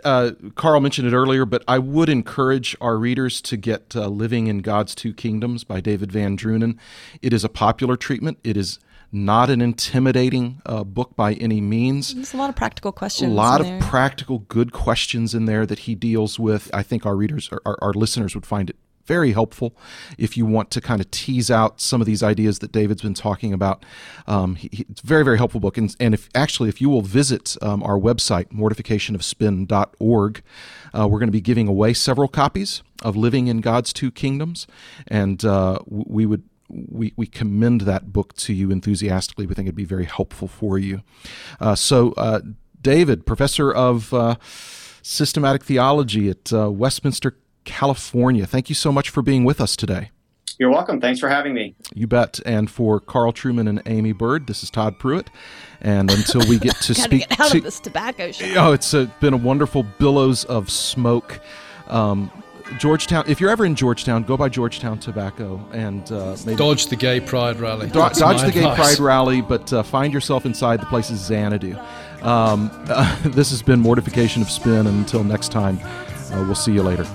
uh, 0.03 0.31
Carl 0.55 0.79
mentioned 0.79 1.07
it 1.07 1.13
earlier, 1.13 1.45
but 1.45 1.63
I 1.67 1.79
would 1.79 2.09
encourage 2.09 2.75
our 2.81 2.97
readers 2.97 3.41
to 3.41 3.57
get 3.57 3.95
uh, 3.95 4.07
"Living 4.07 4.47
in 4.47 4.59
God's 4.59 4.95
Two 4.95 5.13
Kingdoms" 5.13 5.63
by 5.63 5.81
David 5.81 6.09
VanDrunen. 6.09 6.77
It 7.21 7.33
is 7.33 7.43
a 7.43 7.49
popular 7.49 7.95
treatment. 7.95 8.39
It 8.43 8.57
is 8.57 8.79
not 9.11 9.49
an 9.49 9.61
intimidating 9.61 10.61
uh, 10.65 10.83
book 10.83 11.15
by 11.15 11.33
any 11.33 11.61
means. 11.61 12.13
There's 12.13 12.33
a 12.33 12.37
lot 12.37 12.49
of 12.49 12.55
practical 12.55 12.91
questions. 12.91 13.31
A 13.31 13.35
lot 13.35 13.61
of 13.61 13.67
there. 13.67 13.81
practical, 13.81 14.39
good 14.39 14.71
questions 14.71 15.35
in 15.35 15.45
there 15.45 15.65
that 15.65 15.79
he 15.79 15.95
deals 15.95 16.39
with. 16.39 16.69
I 16.73 16.83
think 16.83 17.05
our 17.05 17.15
readers, 17.15 17.49
our, 17.65 17.77
our 17.81 17.93
listeners 17.93 18.35
would 18.35 18.45
find 18.45 18.69
it 18.69 18.75
very 19.05 19.31
helpful 19.33 19.75
if 20.17 20.37
you 20.37 20.45
want 20.45 20.71
to 20.71 20.79
kind 20.79 21.01
of 21.01 21.09
tease 21.11 21.51
out 21.51 21.81
some 21.81 22.01
of 22.01 22.07
these 22.07 22.23
ideas 22.23 22.59
that 22.59 22.71
David's 22.71 23.01
been 23.01 23.13
talking 23.13 23.51
about. 23.51 23.83
Um, 24.27 24.55
he, 24.55 24.69
he, 24.71 24.85
it's 24.89 25.03
a 25.03 25.07
very, 25.07 25.25
very 25.25 25.37
helpful 25.37 25.59
book. 25.59 25.77
And, 25.77 25.93
and 25.99 26.13
if 26.13 26.29
actually, 26.33 26.69
if 26.69 26.79
you 26.79 26.89
will 26.89 27.01
visit 27.01 27.57
um, 27.61 27.83
our 27.83 27.97
website, 27.99 28.47
mortificationofspin.org, 28.53 30.43
uh, 30.97 31.07
we're 31.07 31.19
going 31.19 31.27
to 31.27 31.31
be 31.31 31.41
giving 31.41 31.67
away 31.67 31.93
several 31.93 32.27
copies 32.27 32.83
of 33.03 33.15
Living 33.15 33.47
in 33.47 33.61
God's 33.61 33.91
Two 33.91 34.11
Kingdoms. 34.11 34.67
And 35.07 35.43
uh, 35.43 35.79
we 35.87 36.25
would 36.25 36.43
we, 36.71 37.13
we 37.15 37.27
commend 37.27 37.81
that 37.81 38.11
book 38.13 38.33
to 38.35 38.53
you 38.53 38.71
enthusiastically. 38.71 39.45
We 39.45 39.53
think 39.55 39.67
it'd 39.67 39.75
be 39.75 39.85
very 39.85 40.05
helpful 40.05 40.47
for 40.47 40.77
you. 40.77 41.01
Uh, 41.59 41.75
so, 41.75 42.13
uh, 42.13 42.41
David, 42.81 43.25
professor 43.25 43.71
of 43.71 44.13
uh, 44.13 44.35
systematic 45.01 45.63
theology 45.63 46.29
at 46.29 46.51
uh, 46.51 46.71
Westminster, 46.71 47.37
California, 47.63 48.45
thank 48.45 48.69
you 48.69 48.75
so 48.75 48.91
much 48.91 49.09
for 49.09 49.21
being 49.21 49.43
with 49.43 49.61
us 49.61 49.75
today. 49.75 50.09
You're 50.61 50.69
welcome. 50.69 51.01
Thanks 51.01 51.19
for 51.19 51.29
having 51.29 51.53
me. 51.53 51.75
You 51.95 52.07
bet. 52.07 52.39
And 52.45 52.69
for 52.69 52.99
Carl 52.99 53.33
Trueman 53.33 53.67
and 53.67 53.81
Aimee 53.85 54.11
Byrd, 54.11 54.45
this 54.45 54.61
is 54.61 54.69
Todd 54.69 54.99
Pruitt. 54.99 55.29
And 55.81 56.11
until 56.11 56.47
we 56.47 56.59
get 56.59 56.75
to 56.81 56.93
speak 56.93 57.27
get 57.29 57.39
out 57.39 57.51
to, 57.51 57.57
of 57.57 57.63
this 57.63 57.79
tobacco 57.79 58.31
shop. 58.31 58.49
Oh, 58.57 58.71
it's 58.71 58.93
a, 58.93 59.05
been 59.19 59.33
a 59.33 59.37
wonderful 59.37 59.83
billows 59.97 60.45
of 60.45 60.69
smoke. 60.69 61.39
Um, 61.87 62.31
Georgetown. 62.79 63.23
If 63.27 63.39
you're 63.39 63.49
ever 63.49 63.65
in 63.65 63.75
Georgetown, 63.75 64.23
go 64.23 64.37
by 64.37 64.49
Georgetown 64.49 64.99
Tobacco 64.99 65.63
and 65.71 66.09
uh, 66.11 66.35
maybe 66.45 66.57
dodge 66.57 66.87
the 66.87 66.95
Gay 66.95 67.19
Pride 67.19 67.59
rally. 67.59 67.87
Do- 67.87 67.93
dodge 67.93 68.17
the 68.17 68.25
advice. 68.25 68.53
Gay 68.53 68.75
Pride 68.75 68.99
rally, 68.99 69.41
but 69.41 69.71
uh, 69.73 69.83
find 69.83 70.13
yourself 70.13 70.45
inside 70.45 70.81
the 70.81 70.85
place's 70.87 71.19
Xanadu. 71.19 71.77
Um, 72.21 72.69
uh, 72.87 73.17
this 73.25 73.49
has 73.51 73.61
been 73.61 73.79
Mortification 73.79 74.41
of 74.41 74.49
Spin. 74.49 74.87
And 74.87 74.99
until 74.99 75.23
next 75.23 75.51
time, 75.51 75.79
uh, 76.31 76.43
we'll 76.45 76.55
see 76.55 76.73
you 76.73 76.83
later. 76.83 77.05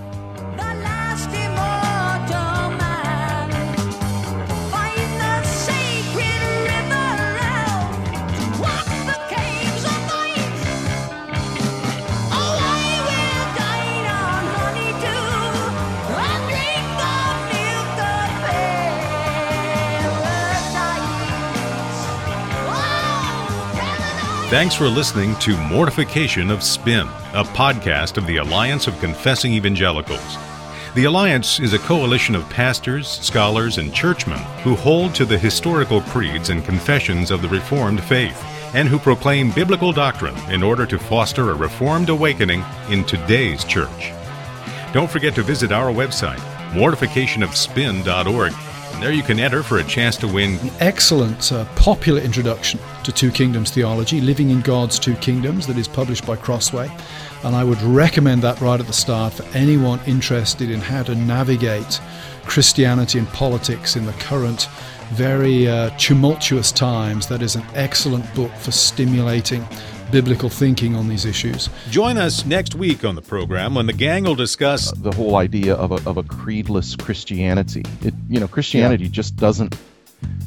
Thanks 24.49 24.77
for 24.77 24.87
listening 24.87 25.35
to 25.41 25.57
Mortification 25.57 26.53
of 26.53 26.63
Spin, 26.63 27.09
a 27.35 27.43
podcast 27.43 28.17
of 28.17 28.29
the 28.29 28.37
Alliance 28.37 28.87
of 28.87 28.97
Confessing 29.01 29.53
Evangelicals. 29.53 30.37
The 30.95 31.03
Alliance 31.07 31.59
is 31.59 31.73
a 31.73 31.81
coalition 31.81 32.37
of 32.37 32.49
pastors, 32.49 33.09
scholars, 33.09 33.79
and 33.79 33.93
churchmen 33.93 34.39
who 34.63 34.77
hold 34.77 35.17
to 35.17 35.25
the 35.25 35.37
historical 35.37 36.01
creeds 36.03 36.51
and 36.51 36.65
confessions 36.65 37.33
of 37.33 37.43
the 37.43 37.49
Reformed 37.49 38.01
faith 38.05 38.41
and 38.73 38.87
who 38.87 39.01
proclaim 39.01 39.51
biblical 39.51 39.93
doctrine 39.93 40.39
in 40.49 40.63
order 40.63 40.87
to 40.87 40.97
foster 40.97 41.51
a 41.51 41.55
Reformed 41.55 42.09
awakening 42.09 42.65
in 42.89 43.03
today's 43.05 43.65
church. 43.65 44.13
Don't 44.93 45.11
forget 45.11 45.35
to 45.35 45.43
visit 45.43 45.73
our 45.73 45.91
website, 45.91 46.39
mortificationofspin.org. 46.71 48.53
There 49.01 49.13
you 49.13 49.23
can 49.23 49.39
enter 49.39 49.63
for 49.63 49.79
a 49.79 49.85
chance 49.85 50.17
to 50.17 50.27
win 50.27 50.59
excellent, 50.81 51.53
uh, 51.53 51.67
popular 51.77 52.21
introduction 52.21 52.81
to 53.05 53.13
Two 53.13 53.31
Kingdoms 53.31 53.71
theology, 53.71 54.23
Living 54.23 54.49
in 54.49 54.63
God's 54.63 54.99
Two 54.99 55.15
Kingdoms, 55.17 55.67
that 55.67 55.77
is 55.77 55.87
published 55.87 56.27
by 56.27 56.35
Crossway. 56.35 56.91
And 57.45 57.55
I 57.55 57.63
would 57.63 57.81
recommend 57.83 58.41
that 58.43 58.59
right 58.63 58.81
at 58.81 58.87
the 58.87 58.95
start 58.95 59.35
for 59.35 59.45
anyone 59.57 60.01
interested 60.07 60.71
in 60.71 60.81
how 60.81 61.03
to 61.05 61.15
navigate 61.15 62.01
Christianity 62.47 63.19
and 63.19 63.29
politics 63.29 63.97
in 63.97 64.07
the 64.07 64.13
current 64.15 64.67
very 65.11 65.69
uh, 65.69 65.91
tumultuous 65.99 66.73
times. 66.73 67.29
That 67.29 67.43
is 67.43 67.55
an 67.55 67.65
excellent 67.75 68.35
book 68.35 68.53
for 68.55 68.73
stimulating 68.73 69.65
biblical 70.17 70.49
thinking 70.49 70.97
on 70.97 71.09
these 71.09 71.27
issues. 71.27 71.69
Join 71.91 72.17
us 72.17 72.47
next 72.47 72.75
week 72.75 73.05
on 73.05 73.17
the 73.17 73.21
program 73.21 73.75
when 73.75 73.85
the 73.85 73.93
gang 73.93 74.25
will 74.25 74.35
discuss 74.35 74.91
uh, 74.91 74.97
the 74.97 75.13
whole 75.13 75.37
idea 75.37 75.75
of 75.75 75.93
a, 75.93 75.97
of 76.09 76.17
a 76.17 76.23
creedless 76.23 76.97
Christianity. 76.99 77.83
It, 78.01 78.15
you 78.27 78.41
know, 78.41 78.49
Christianity 78.49 79.05
yeah. 79.05 79.11
just 79.11 79.37
doesn't 79.37 79.77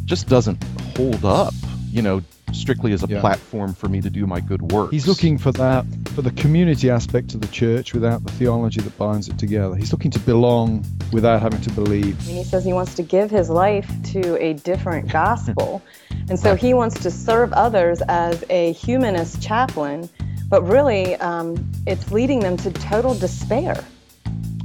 just 0.05 0.27
doesn't 0.27 0.63
hold 0.97 1.23
up. 1.23 1.53
You 1.91 2.01
know, 2.01 2.21
strictly 2.53 2.93
as 2.93 3.03
a 3.03 3.07
yeah. 3.07 3.19
platform 3.19 3.73
for 3.73 3.87
me 3.87 4.01
to 4.01 4.09
do 4.09 4.25
my 4.25 4.39
good 4.39 4.71
work. 4.71 4.91
He's 4.91 5.07
looking 5.07 5.37
for 5.37 5.51
that, 5.53 5.85
for 6.09 6.21
the 6.21 6.31
community 6.31 6.89
aspect 6.89 7.33
of 7.33 7.41
the 7.41 7.47
church 7.47 7.93
without 7.93 8.23
the 8.23 8.31
theology 8.33 8.81
that 8.81 8.97
binds 8.97 9.27
it 9.27 9.37
together. 9.37 9.75
He's 9.75 9.91
looking 9.91 10.11
to 10.11 10.19
belong 10.19 10.85
without 11.11 11.41
having 11.41 11.61
to 11.61 11.71
believe. 11.71 12.21
I 12.23 12.27
mean, 12.27 12.37
he 12.37 12.43
says 12.43 12.65
he 12.65 12.73
wants 12.73 12.95
to 12.95 13.03
give 13.03 13.31
his 13.31 13.49
life 13.49 13.89
to 14.11 14.41
a 14.43 14.53
different 14.53 15.11
gospel. 15.11 15.81
and 16.29 16.39
so 16.39 16.55
he 16.55 16.73
wants 16.73 17.01
to 17.03 17.11
serve 17.11 17.53
others 17.53 18.01
as 18.07 18.43
a 18.49 18.73
humanist 18.73 19.41
chaplain, 19.41 20.09
but 20.47 20.63
really 20.63 21.15
um, 21.17 21.71
it's 21.87 22.11
leading 22.11 22.39
them 22.39 22.57
to 22.57 22.71
total 22.71 23.13
despair. 23.15 23.83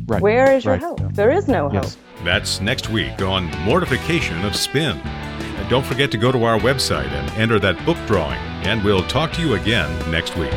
Right. 0.06 0.20
Where 0.20 0.54
is 0.54 0.64
your 0.64 0.74
right. 0.74 0.82
hope? 0.82 1.00
There 1.14 1.30
is 1.30 1.48
no 1.48 1.72
yes. 1.72 1.94
hope. 1.94 2.04
That's 2.24 2.60
next 2.60 2.90
week 2.90 3.22
on 3.22 3.50
Mortification 3.64 4.44
of 4.44 4.54
Spin. 4.54 5.00
Don't 5.74 5.84
forget 5.84 6.12
to 6.12 6.18
go 6.18 6.30
to 6.30 6.44
our 6.44 6.56
website 6.60 7.10
and 7.10 7.28
enter 7.32 7.58
that 7.58 7.84
book 7.84 7.96
drawing, 8.06 8.38
and 8.64 8.80
we'll 8.84 9.02
talk 9.08 9.32
to 9.32 9.40
you 9.40 9.54
again 9.54 9.90
next 10.08 10.36
week. 10.36 10.52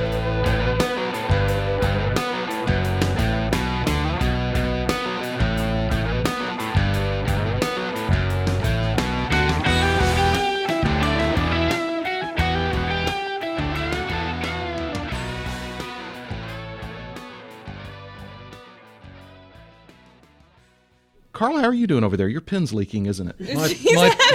Carl, 21.37 21.59
how 21.59 21.65
are 21.65 21.73
you 21.73 21.85
doing 21.85 22.03
over 22.03 22.17
there? 22.17 22.27
Your 22.27 22.41
pen's 22.41 22.73
leaking, 22.73 23.05
isn't 23.05 23.27
it? 23.27 23.39
My, 23.53 23.75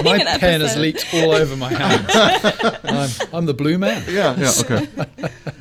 my, 0.03 0.23
my 0.23 0.37
pen 0.37 0.61
has 0.61 0.77
leaked 0.77 1.05
all 1.13 1.31
over 1.31 1.57
my 1.57 1.67
hands. 1.67 2.09
I'm, 2.85 3.27
I'm 3.35 3.45
the 3.45 3.53
blue 3.53 3.77
man. 3.77 4.05
Yeah, 4.07 4.33
yeah, 4.37 4.51
okay. 4.61 4.87